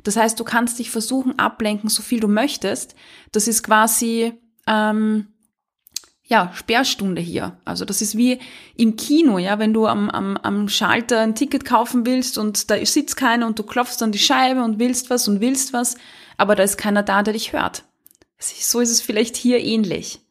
Das 0.03 0.15
heißt, 0.15 0.39
du 0.39 0.43
kannst 0.43 0.79
dich 0.79 0.91
versuchen 0.91 1.37
ablenken, 1.39 1.89
so 1.89 2.01
viel 2.01 2.19
du 2.19 2.27
möchtest. 2.27 2.95
Das 3.31 3.47
ist 3.47 3.63
quasi 3.63 4.33
ähm, 4.67 5.27
ja 6.23 6.51
Sperrstunde 6.53 7.21
hier. 7.21 7.57
Also 7.65 7.83
das 7.83 8.01
ist 8.01 8.15
wie 8.15 8.39
im 8.75 8.95
Kino, 8.95 9.39
ja, 9.39 9.59
wenn 9.59 9.73
du 9.73 9.87
am, 9.87 10.09
am, 10.09 10.37
am 10.37 10.69
Schalter 10.69 11.21
ein 11.21 11.35
Ticket 11.35 11.65
kaufen 11.65 12.05
willst 12.05 12.37
und 12.37 12.69
da 12.69 12.83
sitzt 12.85 13.17
keiner 13.17 13.45
und 13.45 13.59
du 13.59 13.63
klopfst 13.63 14.01
an 14.01 14.11
die 14.11 14.19
Scheibe 14.19 14.63
und 14.63 14.79
willst 14.79 15.09
was 15.09 15.27
und 15.27 15.41
willst 15.41 15.73
was, 15.73 15.95
aber 16.37 16.55
da 16.55 16.63
ist 16.63 16.77
keiner 16.77 17.03
da, 17.03 17.23
der 17.23 17.33
dich 17.33 17.51
hört. 17.51 17.83
So 18.39 18.79
ist 18.79 18.91
es 18.91 19.01
vielleicht 19.01 19.35
hier 19.35 19.59
ähnlich 19.59 20.21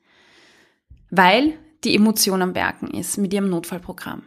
weil 1.11 1.59
die 1.85 1.95
Emotion 1.95 2.43
am 2.43 2.55
Werken 2.55 2.89
ist 2.89 3.19
mit 3.19 3.33
ihrem 3.33 3.51
Notfallprogramm. 3.51 4.23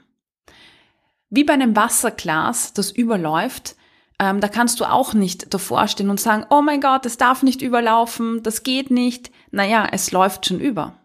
Wie 1.29 1.43
bei 1.43 1.53
einem 1.53 1.75
Wasserglas, 1.75 2.73
das 2.73 2.91
überläuft, 2.91 3.75
ähm, 4.19 4.39
da 4.39 4.47
kannst 4.47 4.79
du 4.79 4.85
auch 4.85 5.13
nicht 5.13 5.53
davor 5.53 5.87
stehen 5.87 6.09
und 6.09 6.19
sagen, 6.19 6.45
oh 6.49 6.61
mein 6.61 6.81
Gott, 6.81 7.05
es 7.05 7.17
darf 7.17 7.41
nicht 7.41 7.61
überlaufen, 7.61 8.43
das 8.43 8.63
geht 8.63 8.91
nicht. 8.91 9.31
Naja, 9.49 9.87
es 9.91 10.11
läuft 10.11 10.45
schon 10.45 10.59
über. 10.59 10.99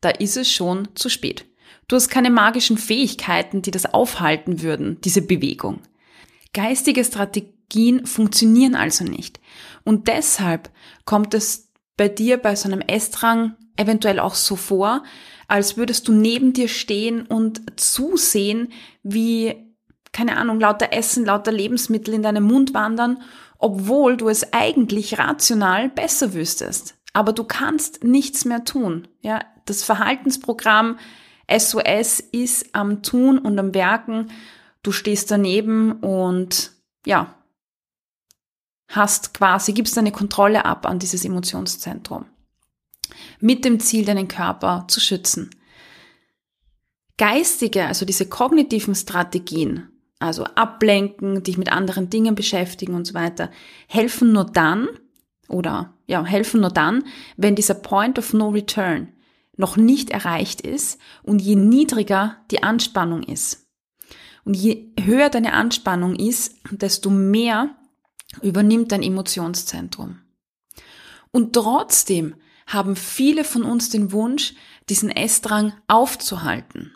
Da 0.00 0.10
ist 0.10 0.36
es 0.36 0.50
schon 0.50 0.88
zu 0.94 1.08
spät. 1.08 1.46
Du 1.88 1.96
hast 1.96 2.08
keine 2.08 2.30
magischen 2.30 2.78
Fähigkeiten, 2.78 3.62
die 3.62 3.70
das 3.70 3.86
aufhalten 3.92 4.62
würden, 4.62 5.00
diese 5.00 5.22
Bewegung. 5.22 5.80
Geistige 6.52 7.04
Strategien 7.04 8.06
funktionieren 8.06 8.74
also 8.74 9.04
nicht. 9.04 9.40
Und 9.82 10.08
deshalb 10.08 10.70
kommt 11.04 11.34
es 11.34 11.63
bei 11.96 12.08
dir 12.08 12.38
bei 12.38 12.56
so 12.56 12.68
einem 12.68 12.80
Essdrang 12.80 13.56
eventuell 13.76 14.20
auch 14.20 14.34
so 14.34 14.56
vor, 14.56 15.02
als 15.48 15.76
würdest 15.76 16.08
du 16.08 16.12
neben 16.12 16.52
dir 16.52 16.68
stehen 16.68 17.26
und 17.26 17.78
zusehen, 17.78 18.72
wie, 19.02 19.74
keine 20.12 20.36
Ahnung, 20.36 20.60
lauter 20.60 20.92
Essen, 20.92 21.24
lauter 21.24 21.52
Lebensmittel 21.52 22.14
in 22.14 22.22
deinem 22.22 22.44
Mund 22.44 22.74
wandern, 22.74 23.22
obwohl 23.58 24.16
du 24.16 24.28
es 24.28 24.52
eigentlich 24.52 25.18
rational 25.18 25.88
besser 25.88 26.34
wüsstest. 26.34 26.96
Aber 27.12 27.32
du 27.32 27.44
kannst 27.44 28.04
nichts 28.04 28.44
mehr 28.44 28.64
tun. 28.64 29.08
Ja, 29.20 29.40
das 29.66 29.82
Verhaltensprogramm 29.82 30.98
SOS 31.50 32.20
ist 32.20 32.74
am 32.74 33.02
Tun 33.02 33.38
und 33.38 33.58
am 33.58 33.74
Werken. 33.74 34.30
Du 34.82 34.92
stehst 34.92 35.30
daneben 35.30 35.92
und 35.92 36.72
ja, 37.06 37.34
hast 38.94 39.34
quasi, 39.34 39.72
gibst 39.72 39.96
deine 39.96 40.12
Kontrolle 40.12 40.64
ab 40.64 40.86
an 40.86 40.98
dieses 40.98 41.24
Emotionszentrum 41.24 42.26
mit 43.40 43.64
dem 43.64 43.80
Ziel, 43.80 44.04
deinen 44.04 44.28
Körper 44.28 44.86
zu 44.88 45.00
schützen. 45.00 45.50
Geistige, 47.16 47.86
also 47.86 48.04
diese 48.04 48.28
kognitiven 48.28 48.94
Strategien, 48.94 49.88
also 50.18 50.44
ablenken, 50.44 51.42
dich 51.42 51.58
mit 51.58 51.70
anderen 51.70 52.10
Dingen 52.10 52.34
beschäftigen 52.34 52.94
und 52.94 53.06
so 53.06 53.14
weiter, 53.14 53.50
helfen 53.86 54.32
nur 54.32 54.44
dann 54.44 54.88
oder 55.48 55.94
ja, 56.06 56.24
helfen 56.24 56.60
nur 56.60 56.70
dann, 56.70 57.04
wenn 57.36 57.54
dieser 57.54 57.74
Point 57.74 58.18
of 58.18 58.32
No 58.32 58.48
Return 58.48 59.12
noch 59.56 59.76
nicht 59.76 60.10
erreicht 60.10 60.60
ist 60.60 60.98
und 61.22 61.40
je 61.40 61.54
niedriger 61.54 62.38
die 62.50 62.62
Anspannung 62.62 63.22
ist. 63.22 63.68
Und 64.44 64.54
je 64.54 64.92
höher 65.00 65.30
deine 65.30 65.52
Anspannung 65.52 66.16
ist, 66.16 66.56
desto 66.70 67.10
mehr 67.10 67.76
übernimmt 68.42 68.92
dein 68.92 69.02
Emotionszentrum. 69.02 70.20
Und 71.30 71.52
trotzdem 71.52 72.34
haben 72.66 72.96
viele 72.96 73.44
von 73.44 73.62
uns 73.64 73.90
den 73.90 74.12
Wunsch, 74.12 74.54
diesen 74.88 75.10
Essdrang 75.10 75.72
aufzuhalten. 75.88 76.92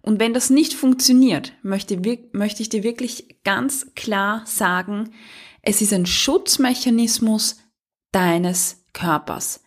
Und 0.00 0.20
wenn 0.20 0.32
das 0.32 0.50
nicht 0.50 0.74
funktioniert, 0.74 1.52
möchte, 1.62 2.00
möchte 2.32 2.62
ich 2.62 2.68
dir 2.68 2.82
wirklich 2.82 3.42
ganz 3.44 3.94
klar 3.94 4.42
sagen, 4.46 5.12
es 5.62 5.82
ist 5.82 5.92
ein 5.92 6.06
Schutzmechanismus 6.06 7.58
deines 8.12 8.84
Körpers. 8.92 9.62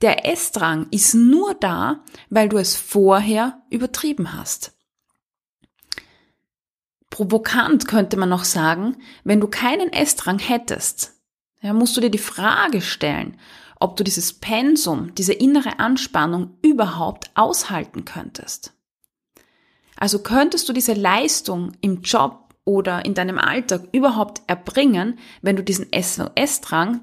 Der 0.00 0.26
Essdrang 0.30 0.86
ist 0.90 1.14
nur 1.14 1.54
da, 1.54 2.02
weil 2.30 2.48
du 2.48 2.56
es 2.56 2.76
vorher 2.76 3.62
übertrieben 3.70 4.32
hast. 4.32 4.72
Provokant 7.14 7.86
könnte 7.86 8.16
man 8.16 8.28
noch 8.28 8.42
sagen, 8.42 8.96
wenn 9.22 9.40
du 9.40 9.46
keinen 9.46 9.92
Essdrang 9.92 10.40
hättest, 10.40 11.14
ja, 11.60 11.72
musst 11.72 11.96
du 11.96 12.00
dir 12.00 12.10
die 12.10 12.18
Frage 12.18 12.80
stellen, 12.80 13.38
ob 13.78 13.96
du 13.96 14.02
dieses 14.02 14.32
Pensum, 14.32 15.14
diese 15.14 15.32
innere 15.32 15.78
Anspannung 15.78 16.58
überhaupt 16.60 17.30
aushalten 17.36 18.04
könntest. 18.04 18.72
Also 19.94 20.24
könntest 20.24 20.68
du 20.68 20.72
diese 20.72 20.94
Leistung 20.94 21.70
im 21.80 22.02
Job 22.02 22.52
oder 22.64 23.04
in 23.04 23.14
deinem 23.14 23.38
Alltag 23.38 23.82
überhaupt 23.92 24.42
erbringen, 24.48 25.16
wenn 25.40 25.54
du 25.54 25.62
diesen 25.62 25.86
SOS-Drang, 25.94 27.00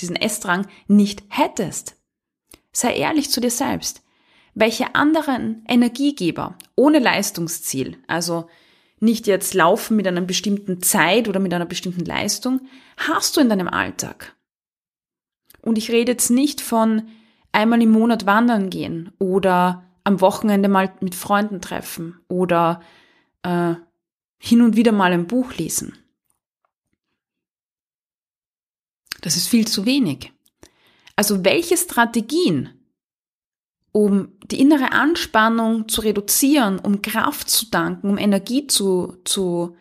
diesen 0.00 0.16
S-Drang 0.16 0.66
nicht 0.88 1.24
hättest? 1.28 1.94
Sei 2.72 2.96
ehrlich 2.96 3.28
zu 3.28 3.42
dir 3.42 3.50
selbst. 3.50 4.02
Welche 4.54 4.94
anderen 4.94 5.62
Energiegeber 5.68 6.56
ohne 6.74 7.00
Leistungsziel, 7.00 7.98
also 8.06 8.48
nicht 9.00 9.26
jetzt 9.26 9.54
laufen 9.54 9.96
mit 9.96 10.06
einer 10.06 10.20
bestimmten 10.20 10.82
Zeit 10.82 11.28
oder 11.28 11.40
mit 11.40 11.52
einer 11.52 11.66
bestimmten 11.66 12.04
Leistung, 12.04 12.60
hast 12.96 13.36
du 13.36 13.40
in 13.40 13.48
deinem 13.48 13.68
Alltag? 13.68 14.36
Und 15.62 15.78
ich 15.78 15.90
rede 15.90 16.12
jetzt 16.12 16.30
nicht 16.30 16.60
von 16.60 17.08
einmal 17.52 17.82
im 17.82 17.90
Monat 17.90 18.26
wandern 18.26 18.70
gehen 18.70 19.12
oder 19.18 19.84
am 20.04 20.20
Wochenende 20.20 20.68
mal 20.68 20.92
mit 21.00 21.14
Freunden 21.14 21.60
treffen 21.60 22.20
oder 22.28 22.80
äh, 23.42 23.74
hin 24.38 24.62
und 24.62 24.76
wieder 24.76 24.92
mal 24.92 25.12
ein 25.12 25.26
Buch 25.26 25.54
lesen. 25.54 25.98
Das 29.20 29.36
ist 29.36 29.48
viel 29.48 29.66
zu 29.66 29.84
wenig. 29.84 30.32
Also 31.16 31.44
welche 31.44 31.76
Strategien, 31.76 32.70
um 33.92 34.28
die 34.44 34.60
innere 34.60 34.92
Anspannung 34.92 35.88
zu 35.88 36.00
reduzieren, 36.00 36.78
um 36.78 37.02
Kraft 37.02 37.50
zu 37.50 37.66
danken, 37.66 38.08
um 38.08 38.18
Energie 38.18 38.66
zu, 38.66 39.16
zu 39.24 39.76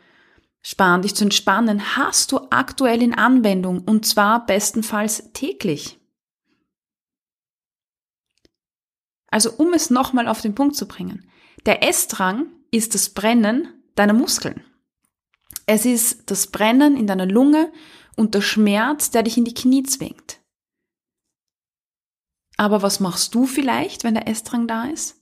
sparen, 0.61 1.01
dich 1.01 1.15
zu 1.15 1.23
entspannen, 1.23 1.95
hast 1.95 2.31
du 2.31 2.39
aktuell 2.49 3.01
in 3.01 3.13
Anwendung 3.13 3.79
und 3.81 4.05
zwar 4.05 4.45
bestenfalls 4.45 5.31
täglich. 5.33 5.99
Also 9.31 9.51
um 9.51 9.73
es 9.73 9.89
nochmal 9.89 10.27
auf 10.27 10.41
den 10.41 10.55
Punkt 10.55 10.75
zu 10.75 10.87
bringen. 10.87 11.29
Der 11.65 11.83
Essdrang 11.83 12.47
ist 12.71 12.95
das 12.95 13.09
Brennen 13.09 13.67
deiner 13.95 14.13
Muskeln. 14.13 14.63
Es 15.65 15.85
ist 15.85 16.31
das 16.31 16.47
Brennen 16.47 16.97
in 16.97 17.05
deiner 17.05 17.27
Lunge 17.27 17.71
und 18.15 18.33
der 18.33 18.41
Schmerz, 18.41 19.11
der 19.11 19.23
dich 19.23 19.37
in 19.37 19.45
die 19.45 19.53
Knie 19.53 19.83
zwingt. 19.83 20.38
Aber 22.59 22.81
was 22.81 22.99
machst 22.99 23.33
du 23.35 23.45
vielleicht, 23.45 24.03
wenn 24.03 24.15
der 24.15 24.27
Essdrang 24.27 24.67
da 24.67 24.83
ist? 24.83 25.15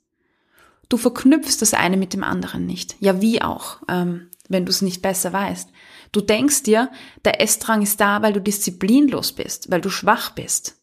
Du 0.89 0.97
verknüpfst 0.97 1.57
das 1.59 1.75
eine 1.75 1.95
mit 1.95 2.13
dem 2.13 2.23
anderen 2.23 2.65
nicht. 2.65 2.95
Ja, 2.99 3.21
wie 3.21 3.43
auch. 3.43 3.77
Ähm, 3.87 4.31
wenn 4.49 4.65
du 4.65 4.71
es 4.71 4.81
nicht 4.81 5.03
besser 5.03 5.33
weißt. 5.33 5.69
Du 6.11 6.21
denkst 6.21 6.63
dir, 6.63 6.89
der 7.25 7.39
Essdrang 7.39 7.83
ist 7.83 8.01
da, 8.01 8.23
weil 8.23 8.33
du 8.33 8.41
disziplinlos 8.41 9.33
bist, 9.33 9.69
weil 9.69 9.81
du 9.81 9.91
schwach 9.91 10.31
bist. 10.31 10.81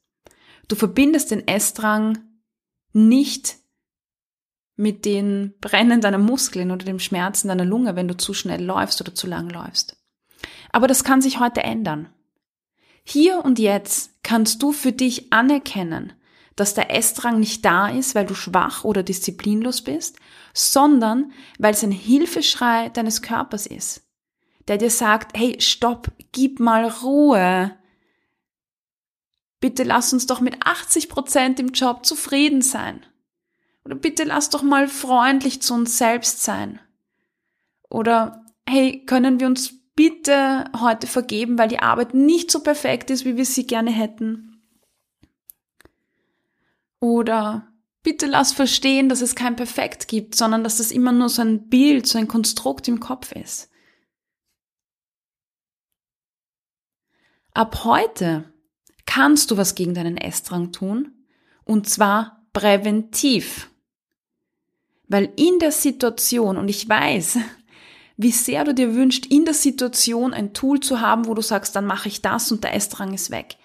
Du 0.68 0.76
verbindest 0.76 1.32
den 1.32 1.48
Essdrang 1.48 2.18
nicht 2.92 3.56
mit 4.76 5.04
den 5.04 5.54
Brennen 5.60 6.00
deiner 6.00 6.18
Muskeln 6.18 6.70
oder 6.70 6.84
dem 6.84 7.00
Schmerzen 7.00 7.48
deiner 7.48 7.64
Lunge, 7.64 7.96
wenn 7.96 8.06
du 8.06 8.16
zu 8.16 8.32
schnell 8.32 8.62
läufst 8.62 9.00
oder 9.00 9.12
zu 9.12 9.26
lang 9.26 9.50
läufst. 9.50 9.96
Aber 10.70 10.86
das 10.86 11.02
kann 11.02 11.20
sich 11.20 11.40
heute 11.40 11.64
ändern. 11.64 12.10
Hier 13.02 13.44
und 13.44 13.58
jetzt 13.58 14.12
kannst 14.22 14.62
du 14.62 14.70
für 14.70 14.92
dich 14.92 15.32
anerkennen, 15.32 16.12
dass 16.56 16.74
der 16.74 16.94
Essdrang 16.94 17.40
nicht 17.40 17.64
da 17.64 17.88
ist, 17.88 18.14
weil 18.14 18.26
du 18.26 18.34
schwach 18.34 18.84
oder 18.84 19.02
disziplinlos 19.02 19.82
bist, 19.82 20.18
sondern 20.52 21.32
weil 21.58 21.74
es 21.74 21.82
ein 21.82 21.90
Hilfeschrei 21.90 22.90
deines 22.90 23.22
Körpers 23.22 23.66
ist, 23.66 24.02
der 24.68 24.78
dir 24.78 24.90
sagt, 24.90 25.36
hey, 25.36 25.60
stopp, 25.60 26.12
gib 26.32 26.60
mal 26.60 26.86
Ruhe. 26.86 27.76
Bitte 29.60 29.82
lass 29.82 30.12
uns 30.12 30.26
doch 30.26 30.40
mit 30.40 30.64
80 30.64 31.08
Prozent 31.08 31.58
im 31.58 31.68
Job 31.68 32.06
zufrieden 32.06 32.62
sein. 32.62 33.04
Oder 33.84 33.96
bitte 33.96 34.24
lass 34.24 34.50
doch 34.50 34.62
mal 34.62 34.88
freundlich 34.88 35.60
zu 35.60 35.74
uns 35.74 35.98
selbst 35.98 36.42
sein. 36.42 36.80
Oder 37.90 38.44
hey, 38.66 39.04
können 39.04 39.40
wir 39.40 39.46
uns 39.46 39.74
bitte 39.94 40.64
heute 40.78 41.06
vergeben, 41.06 41.58
weil 41.58 41.68
die 41.68 41.80
Arbeit 41.80 42.14
nicht 42.14 42.50
so 42.50 42.60
perfekt 42.60 43.10
ist, 43.10 43.24
wie 43.24 43.36
wir 43.36 43.44
sie 43.44 43.66
gerne 43.66 43.90
hätten. 43.90 44.53
Oder 47.04 47.70
bitte 48.02 48.24
lass 48.24 48.54
verstehen, 48.54 49.10
dass 49.10 49.20
es 49.20 49.34
kein 49.34 49.56
Perfekt 49.56 50.08
gibt, 50.08 50.34
sondern 50.34 50.64
dass 50.64 50.78
das 50.78 50.90
immer 50.90 51.12
nur 51.12 51.28
so 51.28 51.42
ein 51.42 51.68
Bild, 51.68 52.06
so 52.06 52.16
ein 52.16 52.28
Konstrukt 52.28 52.88
im 52.88 52.98
Kopf 52.98 53.32
ist. 53.32 53.68
Ab 57.52 57.84
heute 57.84 58.50
kannst 59.04 59.50
du 59.50 59.58
was 59.58 59.74
gegen 59.74 59.92
deinen 59.92 60.16
Essdrang 60.16 60.72
tun, 60.72 61.12
und 61.64 61.90
zwar 61.90 62.42
präventiv. 62.54 63.68
Weil 65.06 65.30
in 65.36 65.58
der 65.58 65.72
Situation, 65.72 66.56
und 66.56 66.68
ich 66.68 66.88
weiß, 66.88 67.36
wie 68.16 68.32
sehr 68.32 68.64
du 68.64 68.72
dir 68.72 68.94
wünschst, 68.94 69.26
in 69.26 69.44
der 69.44 69.52
Situation 69.52 70.32
ein 70.32 70.54
Tool 70.54 70.80
zu 70.80 71.02
haben, 71.02 71.26
wo 71.26 71.34
du 71.34 71.42
sagst, 71.42 71.76
dann 71.76 71.84
mache 71.84 72.08
ich 72.08 72.22
das 72.22 72.50
und 72.50 72.64
der 72.64 72.72
Essdrang 72.72 73.12
ist 73.12 73.30
weg. 73.30 73.58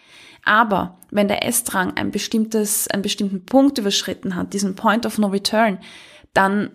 Aber 0.44 0.98
wenn 1.12 1.28
der 1.28 1.46
Essdrang 1.46 1.94
ein 1.96 2.12
bestimmtes, 2.12 2.88
einen 2.88 3.02
bestimmten 3.02 3.46
Punkt 3.46 3.78
überschritten 3.78 4.36
hat, 4.36 4.54
diesen 4.54 4.76
Point 4.76 5.06
of 5.06 5.18
No 5.18 5.28
Return, 5.28 5.80
dann 6.34 6.72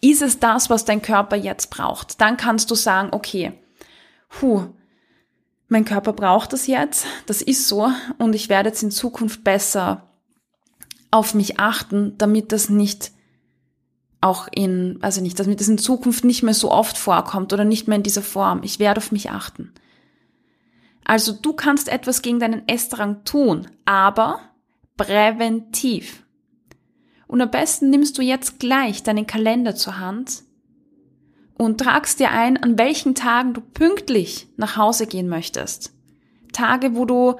ist 0.00 0.22
es 0.22 0.38
das, 0.38 0.70
was 0.70 0.84
dein 0.84 1.02
Körper 1.02 1.36
jetzt 1.36 1.70
braucht. 1.70 2.20
Dann 2.20 2.36
kannst 2.36 2.70
du 2.70 2.74
sagen, 2.74 3.08
okay, 3.12 3.52
puh, 4.28 4.66
mein 5.68 5.84
Körper 5.84 6.12
braucht 6.12 6.52
das 6.52 6.66
jetzt, 6.66 7.06
das 7.26 7.42
ist 7.42 7.66
so 7.66 7.90
und 8.18 8.34
ich 8.34 8.48
werde 8.48 8.68
jetzt 8.68 8.82
in 8.82 8.90
Zukunft 8.90 9.42
besser 9.42 10.08
auf 11.10 11.34
mich 11.34 11.58
achten, 11.58 12.16
damit 12.18 12.52
das 12.52 12.68
nicht 12.68 13.12
auch 14.20 14.48
in, 14.52 14.98
also 15.02 15.20
nicht, 15.20 15.38
damit 15.38 15.60
es 15.60 15.68
in 15.68 15.78
Zukunft 15.78 16.24
nicht 16.24 16.42
mehr 16.42 16.54
so 16.54 16.70
oft 16.70 16.98
vorkommt 16.98 17.52
oder 17.52 17.64
nicht 17.64 17.88
mehr 17.88 17.96
in 17.96 18.02
dieser 18.02 18.22
Form. 18.22 18.62
Ich 18.62 18.78
werde 18.78 18.98
auf 18.98 19.12
mich 19.12 19.30
achten. 19.30 19.72
Also 21.08 21.32
du 21.32 21.52
kannst 21.52 21.88
etwas 21.88 22.20
gegen 22.20 22.40
deinen 22.40 22.66
Essdrang 22.66 23.22
tun, 23.22 23.68
aber 23.84 24.40
präventiv. 24.96 26.24
Und 27.28 27.40
am 27.40 27.50
besten 27.50 27.90
nimmst 27.90 28.18
du 28.18 28.22
jetzt 28.22 28.58
gleich 28.58 29.04
deinen 29.04 29.26
Kalender 29.26 29.76
zur 29.76 30.00
Hand 30.00 30.42
und 31.54 31.78
tragst 31.80 32.18
dir 32.18 32.32
ein, 32.32 32.60
an 32.60 32.76
welchen 32.76 33.14
Tagen 33.14 33.54
du 33.54 33.60
pünktlich 33.60 34.48
nach 34.56 34.76
Hause 34.76 35.06
gehen 35.06 35.28
möchtest. 35.28 35.92
Tage, 36.52 36.96
wo 36.96 37.04
du 37.04 37.36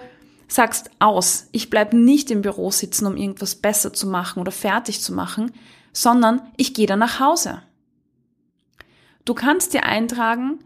sagst 0.46 0.90
aus, 1.00 1.48
ich 1.50 1.68
bleib 1.68 1.92
nicht 1.92 2.30
im 2.30 2.42
Büro 2.42 2.70
sitzen, 2.70 3.06
um 3.06 3.16
irgendwas 3.16 3.56
besser 3.56 3.92
zu 3.92 4.06
machen 4.06 4.40
oder 4.40 4.52
fertig 4.52 5.00
zu 5.00 5.12
machen, 5.12 5.50
sondern 5.92 6.40
ich 6.56 6.72
gehe 6.72 6.86
dann 6.86 7.00
nach 7.00 7.18
Hause. 7.18 7.62
Du 9.24 9.34
kannst 9.34 9.74
dir 9.74 9.82
eintragen, 9.82 10.60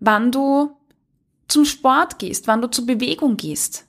wann 0.00 0.32
du 0.32 0.76
zum 1.50 1.64
Sport 1.64 2.18
gehst, 2.18 2.46
wann 2.46 2.62
du 2.62 2.70
zur 2.70 2.86
Bewegung 2.86 3.36
gehst. 3.36 3.86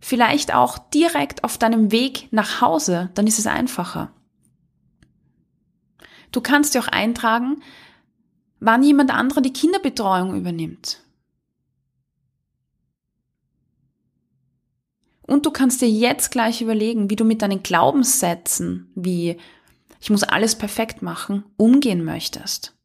Vielleicht 0.00 0.52
auch 0.52 0.78
direkt 0.78 1.44
auf 1.44 1.58
deinem 1.58 1.92
Weg 1.92 2.28
nach 2.32 2.60
Hause, 2.60 3.10
dann 3.14 3.26
ist 3.26 3.38
es 3.38 3.46
einfacher. 3.46 4.12
Du 6.32 6.40
kannst 6.40 6.74
dir 6.74 6.80
auch 6.80 6.88
eintragen, 6.88 7.62
wann 8.58 8.82
jemand 8.82 9.10
anderer 9.10 9.40
die 9.40 9.52
Kinderbetreuung 9.52 10.34
übernimmt. 10.34 11.02
Und 15.22 15.46
du 15.46 15.50
kannst 15.50 15.80
dir 15.80 15.88
jetzt 15.88 16.30
gleich 16.30 16.60
überlegen, 16.60 17.08
wie 17.08 17.16
du 17.16 17.24
mit 17.24 17.42
deinen 17.42 17.62
Glaubenssätzen, 17.62 18.90
wie 18.94 19.38
ich 20.00 20.10
muss 20.10 20.24
alles 20.24 20.56
perfekt 20.56 21.00
machen, 21.00 21.44
umgehen 21.56 22.04
möchtest. 22.04 22.76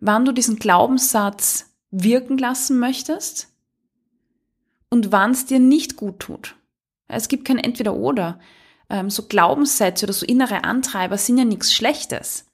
Wann 0.00 0.24
du 0.24 0.32
diesen 0.32 0.56
Glaubenssatz 0.56 1.71
wirken 1.92 2.38
lassen 2.38 2.80
möchtest 2.80 3.48
und 4.90 5.12
wann 5.12 5.30
es 5.30 5.46
dir 5.46 5.60
nicht 5.60 5.96
gut 5.96 6.18
tut. 6.18 6.56
Es 7.06 7.28
gibt 7.28 7.44
kein 7.44 7.58
Entweder-Oder. 7.58 8.40
Ähm, 8.88 9.10
so 9.10 9.26
Glaubenssätze 9.28 10.06
oder 10.06 10.12
so 10.12 10.26
innere 10.26 10.64
Antreiber 10.64 11.18
sind 11.18 11.38
ja 11.38 11.44
nichts 11.44 11.72
Schlechtes. 11.72 12.46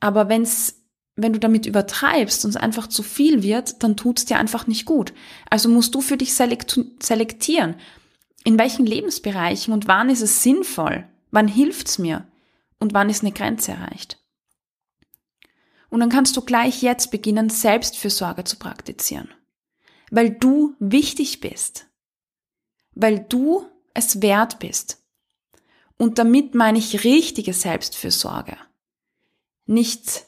Aber 0.00 0.28
wenn's, 0.28 0.82
wenn 1.16 1.32
du 1.32 1.40
damit 1.40 1.66
übertreibst 1.66 2.44
und 2.44 2.50
es 2.50 2.56
einfach 2.56 2.86
zu 2.86 3.02
viel 3.02 3.42
wird, 3.42 3.82
dann 3.82 3.96
tut's 3.96 4.24
dir 4.24 4.38
einfach 4.38 4.66
nicht 4.66 4.86
gut. 4.86 5.12
Also 5.50 5.68
musst 5.68 5.94
du 5.94 6.00
für 6.00 6.16
dich 6.16 6.34
selektieren, 6.34 7.74
in 8.44 8.58
welchen 8.58 8.86
Lebensbereichen 8.86 9.74
und 9.74 9.88
wann 9.88 10.10
ist 10.10 10.22
es 10.22 10.42
sinnvoll, 10.42 11.04
wann 11.32 11.48
hilft's 11.48 11.98
mir 11.98 12.26
und 12.78 12.94
wann 12.94 13.10
ist 13.10 13.22
eine 13.22 13.32
Grenze 13.32 13.72
erreicht. 13.72 14.18
Und 15.90 16.00
dann 16.00 16.10
kannst 16.10 16.36
du 16.36 16.42
gleich 16.42 16.82
jetzt 16.82 17.10
beginnen, 17.10 17.50
Selbstfürsorge 17.50 18.44
zu 18.44 18.56
praktizieren. 18.56 19.32
Weil 20.10 20.30
du 20.30 20.74
wichtig 20.78 21.40
bist. 21.40 21.86
Weil 22.94 23.20
du 23.20 23.66
es 23.94 24.22
wert 24.22 24.58
bist. 24.58 25.02
Und 25.98 26.18
damit 26.18 26.54
meine 26.54 26.78
ich 26.78 27.04
richtige 27.04 27.52
Selbstfürsorge 27.52 28.56
nicht 29.66 30.26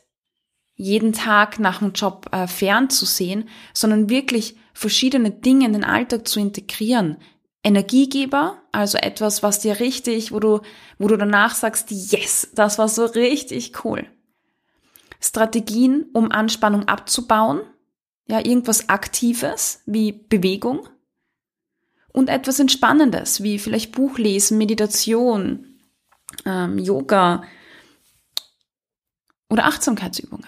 jeden 0.75 1.12
Tag 1.12 1.59
nach 1.59 1.79
dem 1.79 1.92
Job 1.92 2.29
äh, 2.33 2.47
fernzusehen, 2.47 3.49
sondern 3.73 4.11
wirklich 4.11 4.57
verschiedene 4.75 5.31
Dinge 5.31 5.66
in 5.66 5.73
den 5.73 5.85
Alltag 5.85 6.29
zu 6.29 6.38
integrieren. 6.38 7.16
Energiegeber, 7.64 8.62
also 8.71 8.99
etwas, 8.99 9.42
was 9.42 9.59
dir 9.59 9.81
richtig, 9.81 10.31
wo 10.31 10.38
du, 10.38 10.61
wo 10.99 11.09
du 11.09 11.16
danach 11.16 11.55
sagst, 11.55 11.90
yes, 11.90 12.49
das 12.55 12.79
war 12.79 12.88
so 12.88 13.05
richtig 13.05 13.85
cool. 13.85 14.07
Strategien, 15.20 16.07
um 16.12 16.31
Anspannung 16.31 16.87
abzubauen, 16.87 17.61
ja, 18.26 18.44
irgendwas 18.44 18.88
Aktives 18.88 19.83
wie 19.87 20.12
Bewegung 20.12 20.88
und 22.12 22.28
etwas 22.28 22.61
Entspannendes 22.61 23.42
wie 23.42 23.59
vielleicht 23.59 23.92
Buchlesen, 23.92 24.59
Meditation, 24.59 25.78
ähm, 26.44 26.78
Yoga, 26.78 27.42
oder 29.50 29.64
Achtsamkeitsübungen 29.64 30.46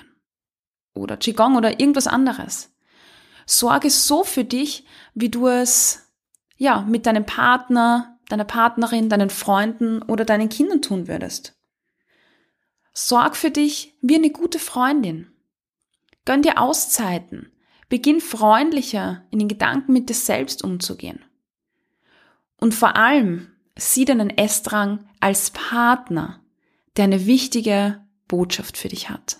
oder 0.95 1.17
Qigong 1.17 1.57
oder 1.57 1.81
irgendwas 1.81 2.07
anderes. 2.07 2.71
Sorge 3.47 3.91
so 3.91 4.25
für 4.25 4.45
dich, 4.45 4.85
wie 5.15 5.31
du 5.31 5.49
es 5.49 6.07
ja 6.57 6.83
mit 6.83 7.07
deinem 7.07 7.27
Partner, 7.27 8.19
deiner 8.29 8.45
Partnerin, 8.45 9.09
deinen 9.09 9.31
Freunden 9.31 10.03
oder 10.03 10.25
deinen 10.25 10.49
Kindern 10.49 10.83
tun 10.83 11.09
würdest. 11.09 11.60
Sorg 12.93 13.37
für 13.37 13.51
dich 13.51 13.95
wie 14.01 14.17
eine 14.17 14.31
gute 14.31 14.59
Freundin. 14.59 15.31
Gönn 16.25 16.43
dir 16.43 16.59
Auszeiten. 16.61 17.53
Beginn 17.89 18.21
freundlicher 18.21 19.25
in 19.31 19.41
den 19.41 19.49
Gedanken 19.49 19.93
mit 19.93 20.09
dir 20.09 20.15
selbst 20.15 20.63
umzugehen. 20.63 21.25
Und 22.57 22.75
vor 22.75 22.97
allem 22.97 23.51
sieh 23.77 24.05
deinen 24.05 24.31
Essdrang 24.31 25.09
als 25.19 25.51
Partner, 25.51 26.41
der 26.97 27.05
eine 27.05 27.27
wichtige 27.27 28.05
Botschaft 28.29 28.77
für 28.77 28.89
dich 28.89 29.11
hat. 29.11 29.39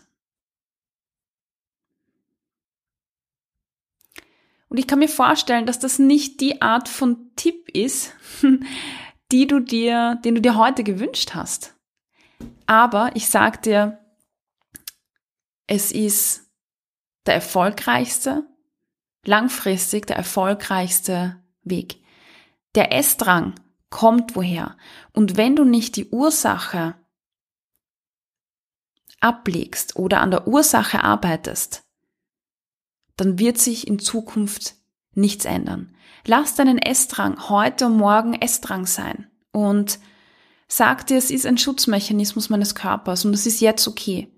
Und 4.69 4.79
ich 4.79 4.87
kann 4.87 5.01
mir 5.01 5.09
vorstellen, 5.09 5.67
dass 5.67 5.81
das 5.81 5.99
nicht 5.99 6.41
die 6.41 6.63
Art 6.63 6.89
von 6.89 7.35
Tipp 7.37 7.69
ist, 7.69 8.15
die 9.33 9.47
du 9.47 9.61
dir, 9.61 10.19
den 10.25 10.37
du 10.37 10.41
dir 10.41 10.57
heute 10.57 10.85
gewünscht 10.85 11.35
hast. 11.35 11.75
Aber 12.71 13.17
ich 13.17 13.29
sag 13.29 13.63
dir, 13.63 13.99
es 15.67 15.91
ist 15.91 16.53
der 17.27 17.35
erfolgreichste, 17.35 18.47
langfristig 19.25 20.07
der 20.07 20.15
erfolgreichste 20.15 21.43
Weg. 21.65 22.01
Der 22.77 22.93
Essdrang 22.93 23.57
kommt 23.89 24.37
woher. 24.37 24.77
Und 25.13 25.37
wenn 25.37 25.57
du 25.57 25.65
nicht 25.65 25.97
die 25.97 26.11
Ursache 26.11 26.95
ablegst 29.19 29.97
oder 29.97 30.21
an 30.21 30.31
der 30.31 30.47
Ursache 30.47 31.03
arbeitest, 31.03 31.83
dann 33.17 33.41
wird 33.41 33.59
sich 33.59 33.89
in 33.89 33.99
Zukunft 33.99 34.77
nichts 35.15 35.45
ändern. 35.45 35.97
Lass 36.25 36.55
deinen 36.55 36.79
Essdrang 36.79 37.49
heute 37.49 37.87
und 37.87 37.97
morgen 37.97 38.35
Essdrang 38.35 38.87
sein 38.87 39.29
und 39.51 39.99
sag 40.71 41.07
dir, 41.09 41.19
es 41.19 41.31
ist 41.31 41.47
ein 41.47 41.59
Schutzmechanismus 41.59 42.49
meines 42.49 42.75
Körpers 42.75 43.25
und 43.25 43.35
es 43.35 43.45
ist 43.45 43.61
jetzt 43.61 43.87
okay. 43.89 44.29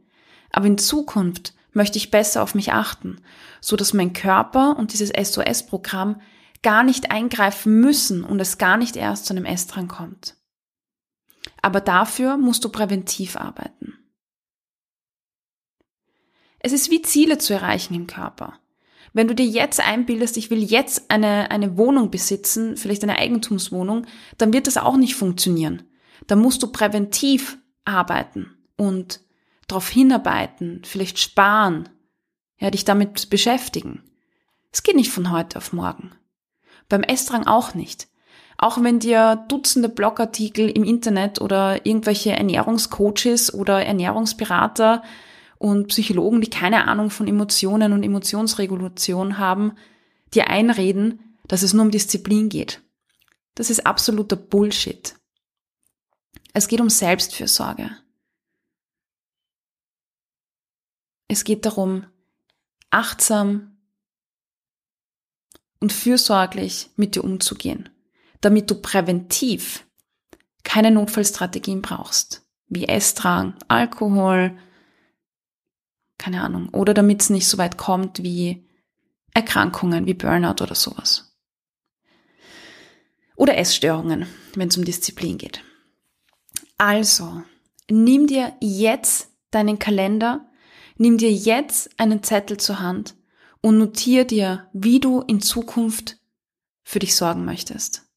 Aber 0.51 0.67
in 0.67 0.79
Zukunft 0.79 1.55
möchte 1.73 1.99
ich 1.99 2.11
besser 2.11 2.43
auf 2.43 2.55
mich 2.55 2.73
achten, 2.73 3.21
so 3.61 3.77
dass 3.77 3.93
mein 3.93 4.13
Körper 4.13 4.77
und 4.77 4.93
dieses 4.93 5.11
SOS-Programm 5.11 6.21
gar 6.63 6.85
nicht 6.85 7.11
eingreifen 7.11 7.81
müssen 7.81 8.25
und 8.25 8.41
es 8.41 8.59
gar 8.59 8.77
nicht 8.77 8.97
erst 8.97 9.27
zu 9.27 9.35
einem 9.35 9.45
Essdrang 9.45 9.89
kommt. 9.89 10.37
Aber 11.61 11.81
dafür 11.81 12.37
musst 12.37 12.65
du 12.65 12.71
präventiv 12.71 13.37
arbeiten. 13.37 13.99
Es 16.61 16.73
ist 16.73 16.91
wie 16.91 17.03
Ziele 17.03 17.39
zu 17.39 17.53
erreichen 17.53 17.95
im 17.95 18.07
Körper. 18.07 18.59
Wenn 19.13 19.29
du 19.29 19.35
dir 19.35 19.47
jetzt 19.47 19.81
einbildest, 19.81 20.37
ich 20.37 20.51
will 20.51 20.63
jetzt 20.63 21.11
eine, 21.11 21.51
eine 21.51 21.77
Wohnung 21.77 22.11
besitzen, 22.11 22.77
vielleicht 22.77 23.03
eine 23.03 23.19
Eigentumswohnung, 23.19 24.07
dann 24.39 24.53
wird 24.53 24.67
das 24.67 24.79
auch 24.79 24.97
nicht 24.97 25.17
funktionieren. 25.17 25.83
Da 26.27 26.37
musst 26.37 26.63
du 26.63 26.69
präventiv 26.69 27.59
arbeiten 27.85 28.57
und 28.77 29.21
darauf 29.67 29.89
hinarbeiten, 29.89 30.83
vielleicht 30.85 31.19
sparen, 31.19 31.89
ja, 32.59 32.71
dich 32.71 32.85
damit 32.85 33.31
beschäftigen. 33.31 34.03
Es 34.71 34.83
geht 34.83 34.97
nicht 34.97 35.11
von 35.11 35.31
heute 35.31 35.59
auf 35.59 35.73
morgen. 35.73 36.13
Beim 36.89 37.03
Essdrang 37.03 37.47
auch 37.47 37.75
nicht. 37.75 38.09
Auch 38.59 38.83
wenn 38.83 39.01
dir 39.01 39.45
Dutzende 39.49 39.89
Blogartikel 39.89 40.69
im 40.69 40.85
Internet 40.85 41.41
oder 41.41 41.85
irgendwelche 41.85 42.31
Ernährungscoaches 42.31 43.53
oder 43.53 43.85
Ernährungsberater 43.85 45.03
und 45.59 45.89
Psychologen, 45.89 46.41
die 46.41 46.51
keine 46.51 46.87
Ahnung 46.87 47.11
von 47.11 47.27
Emotionen 47.27 47.93
und 47.93 48.03
Emotionsregulation 48.03 49.39
haben, 49.39 49.73
dir 50.35 50.49
einreden, 50.49 51.37
dass 51.49 51.63
es 51.63 51.73
nur 51.73 51.85
um 51.85 51.91
Disziplin 51.91 52.49
geht. 52.49 52.81
Das 53.55 53.69
ist 53.69 53.87
absoluter 53.87 54.37
Bullshit. 54.37 55.17
Es 56.53 56.69
geht 56.69 56.81
um 56.81 56.91
Selbstfürsorge. 56.91 57.91
Es 61.29 61.45
geht 61.45 61.65
darum, 61.65 62.07
achtsam 62.91 63.79
und 65.81 65.93
fürsorglich 65.93 66.91
mit 66.97 67.15
dir 67.15 67.25
umzugehen, 67.25 67.89
damit 68.43 68.71
du 68.71 68.81
präventiv 68.83 69.87
keine 70.63 70.91
Notfallstrategien 70.91 71.81
brauchst, 71.81 72.47
wie 72.69 72.87
Essdrang, 72.87 73.55
Alkohol, 73.69 74.59
keine 76.19 76.43
Ahnung, 76.43 76.69
oder 76.69 76.93
damit 76.93 77.23
es 77.23 77.31
nicht 77.31 77.49
so 77.49 77.57
weit 77.57 77.79
kommt 77.79 78.23
wie 78.23 78.69
Erkrankungen 79.33 80.07
wie 80.07 80.15
Burnout 80.15 80.63
oder 80.63 80.75
sowas. 80.75 81.35
Oder 83.37 83.57
Essstörungen, 83.57 84.27
wenn 84.55 84.69
es 84.69 84.77
um 84.77 84.85
Disziplin 84.85 85.39
geht. 85.39 85.65
Also, 86.85 87.45
nimm 87.89 88.27
dir 88.27 88.55
jetzt 88.59 89.29
deinen 89.53 89.79
Kalender, 89.79 90.51
nimm 90.97 91.17
dir 91.17 91.31
jetzt 91.31 91.89
einen 91.97 92.25
Zettel 92.25 92.57
zur 92.57 92.81
Hand 92.81 93.15
und 93.61 93.79
notier 93.79 94.25
dir, 94.25 94.69
wie 94.73 94.99
du 94.99 95.21
in 95.21 95.41
Zukunft 95.41 96.19
für 96.83 96.99
dich 96.99 97.15
sorgen 97.15 97.45
möchtest. 97.45 98.11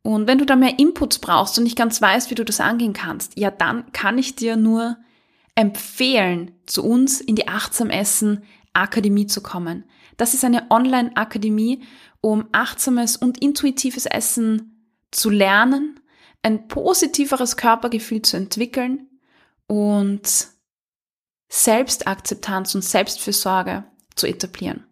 Und 0.00 0.26
wenn 0.26 0.38
du 0.38 0.46
da 0.46 0.56
mehr 0.56 0.78
Inputs 0.78 1.18
brauchst 1.18 1.58
und 1.58 1.64
nicht 1.64 1.76
ganz 1.76 2.00
weißt, 2.00 2.30
wie 2.30 2.34
du 2.34 2.46
das 2.46 2.60
angehen 2.60 2.94
kannst, 2.94 3.38
ja, 3.38 3.50
dann 3.50 3.92
kann 3.92 4.16
ich 4.16 4.36
dir 4.36 4.56
nur 4.56 4.96
empfehlen, 5.54 6.52
zu 6.64 6.82
uns 6.82 7.20
in 7.20 7.36
die 7.36 7.46
Achtsam 7.46 7.90
Essen 7.90 8.42
Akademie 8.72 9.26
zu 9.26 9.42
kommen. 9.42 9.84
Das 10.16 10.32
ist 10.32 10.46
eine 10.46 10.70
Online-Akademie, 10.70 11.82
um 12.22 12.48
achtsames 12.52 13.18
und 13.18 13.36
intuitives 13.42 14.06
Essen 14.06 14.88
zu 15.10 15.28
lernen, 15.28 16.00
ein 16.46 16.68
positiveres 16.68 17.56
Körpergefühl 17.56 18.22
zu 18.22 18.36
entwickeln 18.36 19.08
und 19.66 20.48
Selbstakzeptanz 21.48 22.72
und 22.76 22.82
Selbstfürsorge 22.82 23.82
zu 24.14 24.28
etablieren. 24.28 24.84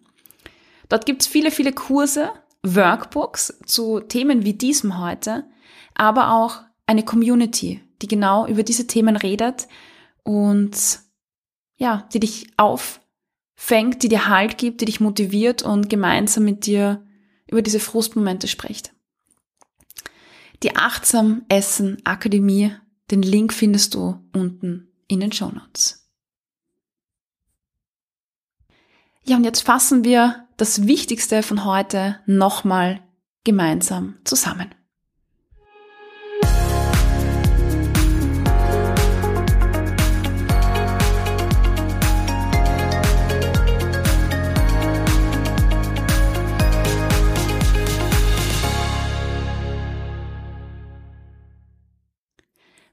Dort 0.88 1.07
gibt 1.07 1.23
es 1.23 1.29
viele, 1.29 1.53
viele 1.53 1.73
Kurse, 1.73 2.33
Workbooks 2.64 3.61
zu 3.67 4.01
Themen 4.01 4.45
wie 4.45 4.55
diesem 4.55 4.99
heute, 4.99 5.45
aber 5.95 6.33
auch 6.33 6.62
eine 6.87 7.05
Community, 7.05 7.81
die 8.03 8.09
genau 8.09 8.49
über 8.49 8.64
diese 8.64 8.88
Themen 8.88 9.17
redet 9.17 9.69
und 10.25 10.77
ja, 11.77 12.09
die 12.12 12.21
dich 12.21 12.49
auffängt, 12.57 14.03
die 14.03 14.09
dir 14.09 14.29
Halt 14.29 14.59
gibt, 14.59 14.81
die 14.81 14.87
dich 14.87 14.99
motiviert 14.99 15.62
und 15.62 15.88
gemeinsam 15.88 16.45
mit 16.45 16.67
dir 16.67 17.07
über 17.47 17.62
diese 17.62 17.79
Frustmomente 17.79 18.49
spricht. 18.49 18.93
Die 20.62 20.77
Achtsam 20.77 21.45
Essen 21.49 21.99
Akademie, 22.05 22.75
den 23.11 23.23
Link 23.23 23.53
findest 23.53 23.95
du 23.95 24.23
unten 24.33 24.88
in 25.09 25.21
den 25.21 25.33
Show 25.33 25.51
Notes. 25.51 26.09
Ja, 29.25 29.37
und 29.37 29.45
jetzt 29.45 29.62
fassen 29.62 30.05
wir 30.05 30.49
das 30.57 30.87
Wichtigste 30.87 31.43
von 31.43 31.64
heute 31.64 32.21
nochmal 32.27 33.03
gemeinsam 33.43 34.17
zusammen. 34.25 34.75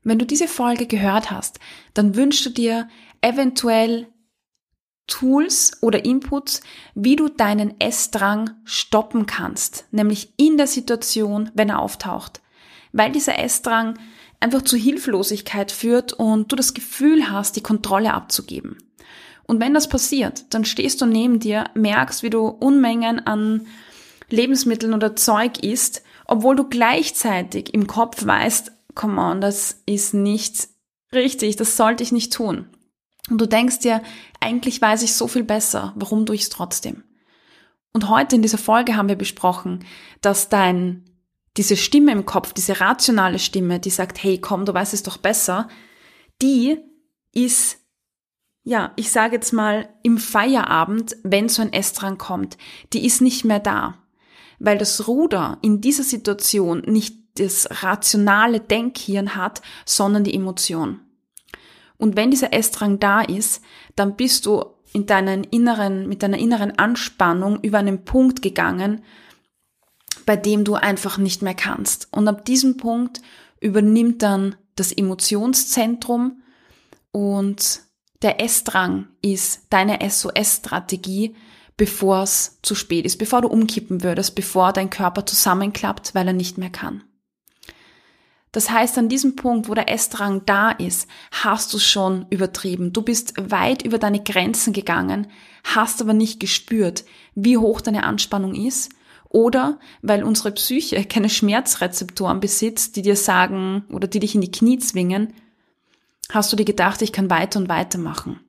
Wenn 0.04 0.20
du 0.20 0.26
diese 0.26 0.48
Folge 0.48 0.88
gehört 0.88 1.32
hast, 1.32 1.60
dann 1.94 2.16
wünschst 2.16 2.46
du 2.46 2.50
dir 2.50 2.88
eventuell 3.22 4.08
Tools 5.08 5.74
oder 5.82 6.06
Inputs, 6.06 6.62
wie 6.96 7.16
du 7.16 7.28
deinen 7.28 7.80
Essdrang 7.80 8.52
stoppen 8.64 9.26
kannst, 9.26 9.86
nämlich 9.92 10.34
in 10.38 10.58
der 10.58 10.68
Situation, 10.68 11.52
wenn 11.54 11.70
er 11.70 11.80
auftaucht. 11.80 12.42
Weil 12.94 13.12
dieser 13.12 13.38
Essdrang 13.38 14.00
einfach 14.40 14.64
zu 14.64 14.78
Hilflosigkeit 14.78 15.72
führt 15.72 16.14
und 16.14 16.52
du 16.52 16.56
das 16.56 16.74
Gefühl 16.74 17.30
hast, 17.30 17.56
die 17.56 17.62
Kontrolle 17.62 18.14
abzugeben. 18.14 18.78
Und 19.44 19.60
wenn 19.60 19.74
das 19.74 19.90
passiert, 19.90 20.46
dann 20.54 20.66
stehst 20.66 21.02
du 21.02 21.06
neben 21.06 21.40
dir, 21.40 21.66
merkst, 21.74 22.24
wie 22.24 22.30
du 22.30 22.48
Unmengen 22.48 23.20
an 23.20 23.68
Lebensmitteln 24.30 24.94
oder 24.94 25.16
Zeug 25.16 25.62
isst, 25.62 26.04
obwohl 26.26 26.56
du 26.56 26.64
gleichzeitig 26.70 27.74
im 27.74 27.86
Kopf 27.86 28.26
weißt, 28.26 28.72
come 28.96 29.22
on, 29.22 29.42
das 29.42 29.82
ist 29.86 30.14
nicht 30.14 30.68
richtig, 31.14 31.56
das 31.56 31.78
sollte 31.78 32.04
ich 32.04 32.12
nicht 32.12 32.34
tun. 32.34 32.68
Und 33.30 33.40
du 33.40 33.48
denkst 33.48 33.80
dir, 33.80 34.02
eigentlich 34.40 34.82
weiß 34.82 35.04
ich 35.04 35.14
so 35.14 35.28
viel 35.28 35.44
besser, 35.44 35.94
warum 35.96 36.26
tue 36.26 36.36
ich 36.36 36.44
es 36.44 36.50
trotzdem? 36.50 37.04
Und 37.94 38.10
heute 38.10 38.36
in 38.36 38.42
dieser 38.42 38.58
Folge 38.58 38.96
haben 38.96 39.10
wir 39.10 39.16
besprochen, 39.16 39.86
dass 40.22 40.50
dein, 40.50 41.06
diese 41.58 41.76
Stimme 41.76 42.12
im 42.12 42.26
Kopf, 42.26 42.54
diese 42.54 42.80
rationale 42.80 43.40
Stimme, 43.40 43.80
die 43.80 43.90
sagt, 43.90 44.24
hey, 44.24 44.40
komm, 44.40 44.66
du 44.66 44.74
weißt 44.74 44.94
es 44.94 45.04
doch 45.04 45.18
besser, 45.18 45.68
die 46.42 46.78
ist, 47.34 47.80
ja, 48.64 48.94
ich 48.96 49.12
sage 49.12 49.36
jetzt 49.36 49.52
mal, 49.52 49.90
im 50.04 50.18
Feierabend, 50.18 51.18
wenn 51.24 51.50
so 51.50 51.62
ein 51.62 51.74
Essdrang 51.74 52.18
kommt, 52.18 52.58
die 52.94 53.06
ist 53.06 53.22
nicht 53.22 53.44
mehr 53.44 53.60
da. 53.60 53.98
Weil 54.60 54.78
das 54.78 55.08
Ruder 55.08 55.58
in 55.62 55.82
dieser 55.82 56.04
Situation 56.04 56.84
nicht 56.86 57.21
das 57.36 57.84
rationale 57.84 58.60
Denkhirn 58.60 59.36
hat, 59.36 59.62
sondern 59.86 60.24
die 60.24 60.34
Emotion. 60.34 61.00
Und 61.98 62.16
wenn 62.16 62.32
dieser 62.32 62.54
Essdrang 62.54 63.00
da 63.00 63.22
ist, 63.22 63.62
dann 63.96 64.16
bist 64.16 64.46
du 64.46 64.66
in 64.94 65.06
deinen 65.06 65.44
inneren, 65.44 66.10
mit 66.10 66.24
deiner 66.24 66.38
inneren 66.38 66.78
Anspannung 66.78 67.60
über 67.62 67.78
einen 67.78 68.04
Punkt 68.04 68.42
gegangen, 68.42 69.04
bei 70.26 70.36
dem 70.36 70.64
du 70.64 70.76
einfach 70.76 71.18
nicht 71.18 71.42
mehr 71.42 71.54
kannst. 71.54 72.08
Und 72.12 72.28
ab 72.28 72.46
diesem 72.46 72.78
Punkt 72.78 73.22
übernimmt 73.60 74.22
dann 74.24 74.56
das 74.76 74.92
Emotionszentrum 74.92 76.42
und 77.12 77.82
der 78.22 78.40
Essdrang 78.42 79.08
ist 79.22 79.68
deine 79.70 80.00
SOS-Strategie, 80.08 81.36
bevor 81.78 82.24
es 82.24 82.60
zu 82.62 82.76
spät 82.76 83.06
ist, 83.06 83.18
bevor 83.18 83.42
du 83.42 83.48
umkippen 83.48 84.04
würdest, 84.04 84.36
bevor 84.36 84.74
dein 84.74 84.90
Körper 84.90 85.26
zusammenklappt, 85.26 86.14
weil 86.14 86.28
er 86.28 86.34
nicht 86.34 86.58
mehr 86.58 86.70
kann. 86.70 87.04
Das 88.52 88.70
heißt, 88.70 88.98
an 88.98 89.08
diesem 89.08 89.36
Punkt, 89.36 89.70
wo 89.70 89.74
der 89.74 89.90
Essdrang 89.90 90.46
da 90.46 90.72
ist, 90.72 91.08
hast 91.32 91.74
du 91.74 91.80
schon 91.80 92.26
übertrieben. 92.30 92.92
Du 92.92 93.02
bist 93.02 93.34
weit 93.38 93.84
über 93.84 93.98
deine 93.98 94.22
Grenzen 94.22 94.74
gegangen, 94.74 95.28
hast 95.64 96.02
aber 96.02 96.14
nicht 96.14 96.40
gespürt, 96.40 97.06
wie 97.34 97.58
hoch 97.58 97.80
deine 97.80 98.04
Anspannung 98.04 98.54
ist. 98.54 98.92
Oder 99.30 99.80
weil 100.02 100.24
unsere 100.24 100.52
Psyche 100.52 101.06
keine 101.10 101.30
Schmerzrezeptoren 101.30 102.42
besitzt, 102.42 102.98
die 102.98 103.02
dir 103.02 103.16
sagen 103.16 103.86
oder 103.90 104.08
die 104.08 104.20
dich 104.20 104.36
in 104.36 104.42
die 104.42 104.52
Knie 104.52 104.80
zwingen, 104.80 105.34
hast 106.30 106.52
du 106.52 106.58
dir 106.58 106.66
gedacht, 106.66 107.02
ich 107.02 107.14
kann 107.14 107.30
weiter 107.30 107.60
und 107.60 107.70
weiter 107.70 107.98
machen. 107.98 108.42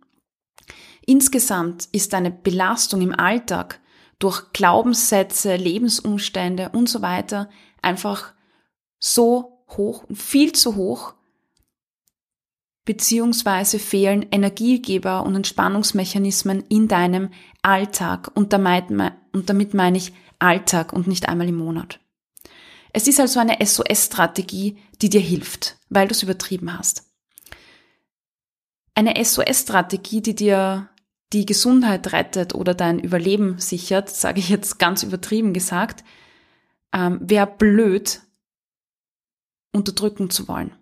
Insgesamt 1.06 1.88
ist 1.92 2.12
deine 2.12 2.30
Belastung 2.32 3.02
im 3.02 3.14
Alltag 3.16 3.80
durch 4.18 4.52
Glaubenssätze, 4.52 5.56
Lebensumstände 5.56 6.70
und 6.70 6.88
so 6.88 7.02
weiter 7.02 7.48
einfach 7.80 8.32
so 9.00 9.51
hoch 9.76 10.04
und 10.04 10.16
viel 10.16 10.52
zu 10.52 10.76
hoch, 10.76 11.14
beziehungsweise 12.85 13.78
fehlen 13.78 14.26
Energiegeber 14.30 15.24
und 15.24 15.37
Entspannungsmechanismen 15.37 16.64
in 16.68 16.88
deinem 16.88 17.30
Alltag 17.62 18.30
und 18.35 18.52
damit, 18.52 18.90
und 19.32 19.48
damit 19.50 19.74
meine 19.74 19.98
ich 19.98 20.12
Alltag 20.38 20.92
und 20.92 21.06
nicht 21.06 21.28
einmal 21.28 21.48
im 21.48 21.56
Monat. 21.56 22.00
Es 22.92 23.08
ist 23.08 23.20
also 23.20 23.40
eine 23.40 23.64
SOS-Strategie, 23.64 24.76
die 25.00 25.08
dir 25.08 25.20
hilft, 25.20 25.78
weil 25.88 26.08
du 26.08 26.12
es 26.12 26.22
übertrieben 26.22 26.76
hast. 26.76 27.04
Eine 28.94 29.22
SOS-Strategie, 29.24 30.20
die 30.20 30.35
dir 30.35 30.88
die 31.32 31.46
Gesundheit 31.46 32.12
rettet 32.12 32.54
oder 32.54 32.74
dein 32.74 32.98
Überleben 32.98 33.58
sichert, 33.58 34.11
sage 34.11 34.40
ich 34.40 34.50
jetzt 34.50 34.78
ganz 34.78 35.02
übertrieben 35.02 35.54
gesagt, 35.54 36.04
ähm, 36.92 37.18
wäre 37.22 37.46
blöd, 37.46 38.20
unterdrücken 39.72 40.30
zu 40.30 40.48
wollen. 40.48 40.72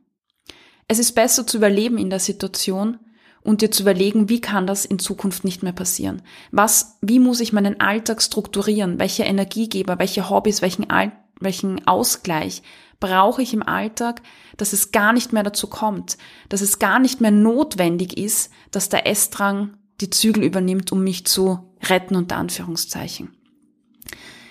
Es 0.88 0.98
ist 0.98 1.12
besser 1.12 1.46
zu 1.46 1.56
überleben 1.56 1.98
in 1.98 2.10
der 2.10 2.18
Situation 2.18 2.98
und 3.42 3.62
dir 3.62 3.70
zu 3.70 3.82
überlegen, 3.82 4.28
wie 4.28 4.40
kann 4.40 4.66
das 4.66 4.84
in 4.84 4.98
Zukunft 4.98 5.44
nicht 5.44 5.62
mehr 5.62 5.72
passieren? 5.72 6.22
Was, 6.50 6.98
wie 7.00 7.20
muss 7.20 7.40
ich 7.40 7.52
meinen 7.52 7.80
Alltag 7.80 8.20
strukturieren? 8.22 8.98
Welche 8.98 9.22
Energiegeber, 9.22 9.98
welche 9.98 10.28
Hobbys, 10.28 10.62
welchen, 10.62 10.90
All, 10.90 11.12
welchen 11.38 11.86
Ausgleich 11.86 12.62
brauche 12.98 13.40
ich 13.40 13.54
im 13.54 13.62
Alltag, 13.62 14.20
dass 14.56 14.72
es 14.72 14.92
gar 14.92 15.12
nicht 15.12 15.32
mehr 15.32 15.42
dazu 15.42 15.68
kommt, 15.68 16.18
dass 16.48 16.60
es 16.60 16.78
gar 16.78 16.98
nicht 16.98 17.20
mehr 17.20 17.30
notwendig 17.30 18.18
ist, 18.18 18.50
dass 18.70 18.90
der 18.90 19.06
Essdrang 19.06 19.76
die 20.02 20.10
Zügel 20.10 20.44
übernimmt, 20.44 20.92
um 20.92 21.02
mich 21.02 21.26
zu 21.26 21.70
retten, 21.88 22.16
unter 22.16 22.36
Anführungszeichen. 22.36 23.34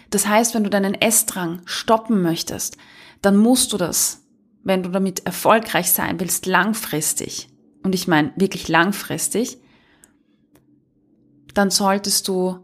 Das 0.09 0.27
heißt, 0.27 0.55
wenn 0.55 0.63
du 0.63 0.69
deinen 0.71 0.95
Essdrang 0.95 1.61
stoppen 1.65 2.21
möchtest, 2.21 2.77
dann 3.21 3.37
musst 3.37 3.71
du 3.73 3.77
das, 3.77 4.25
wenn 4.63 4.83
du 4.83 4.89
damit 4.89 5.25
erfolgreich 5.25 5.91
sein 5.91 6.19
willst, 6.19 6.45
langfristig, 6.45 7.49
und 7.83 7.95
ich 7.95 8.07
meine 8.07 8.33
wirklich 8.35 8.67
langfristig, 8.67 9.57
dann 11.53 11.71
solltest 11.71 12.27
du 12.27 12.59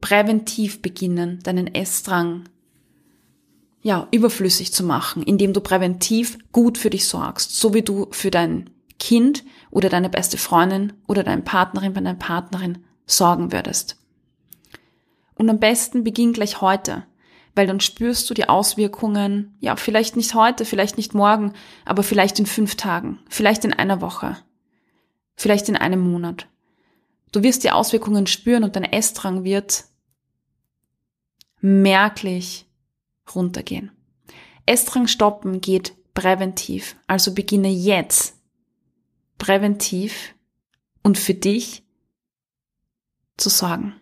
präventiv 0.00 0.82
beginnen, 0.82 1.40
deinen 1.42 1.74
Essdrang 1.74 2.48
ja, 3.80 4.08
überflüssig 4.10 4.72
zu 4.72 4.84
machen, 4.84 5.22
indem 5.22 5.52
du 5.52 5.60
präventiv 5.60 6.38
gut 6.52 6.78
für 6.78 6.90
dich 6.90 7.06
sorgst, 7.06 7.56
so 7.56 7.74
wie 7.74 7.82
du 7.82 8.08
für 8.10 8.30
dein 8.30 8.70
Kind 8.98 9.44
oder 9.70 9.88
deine 9.88 10.10
beste 10.10 10.36
Freundin 10.36 10.92
oder 11.06 11.22
deine 11.22 11.42
Partnerin 11.42 11.92
bei 11.92 12.00
deiner 12.00 12.18
Partnerin 12.18 12.78
sorgen 13.06 13.52
würdest. 13.52 13.96
Und 15.34 15.48
am 15.48 15.60
besten 15.60 16.02
beginn 16.02 16.32
gleich 16.32 16.60
heute, 16.60 17.04
weil 17.58 17.66
dann 17.66 17.80
spürst 17.80 18.30
du 18.30 18.34
die 18.34 18.48
Auswirkungen, 18.48 19.56
ja, 19.58 19.74
vielleicht 19.74 20.14
nicht 20.14 20.32
heute, 20.34 20.64
vielleicht 20.64 20.96
nicht 20.96 21.12
morgen, 21.12 21.54
aber 21.84 22.04
vielleicht 22.04 22.38
in 22.38 22.46
fünf 22.46 22.76
Tagen, 22.76 23.18
vielleicht 23.28 23.64
in 23.64 23.72
einer 23.72 24.00
Woche, 24.00 24.36
vielleicht 25.34 25.68
in 25.68 25.74
einem 25.74 25.98
Monat. 25.98 26.46
Du 27.32 27.42
wirst 27.42 27.64
die 27.64 27.72
Auswirkungen 27.72 28.28
spüren 28.28 28.62
und 28.62 28.76
dein 28.76 28.84
Essdrang 28.84 29.42
wird 29.42 29.86
merklich 31.60 32.66
runtergehen. 33.34 33.90
Essdrang 34.64 35.08
stoppen 35.08 35.60
geht 35.60 35.96
präventiv, 36.14 36.94
also 37.08 37.34
beginne 37.34 37.70
jetzt 37.70 38.36
präventiv 39.36 40.36
und 41.02 41.18
für 41.18 41.34
dich 41.34 41.82
zu 43.36 43.48
sorgen. 43.48 43.96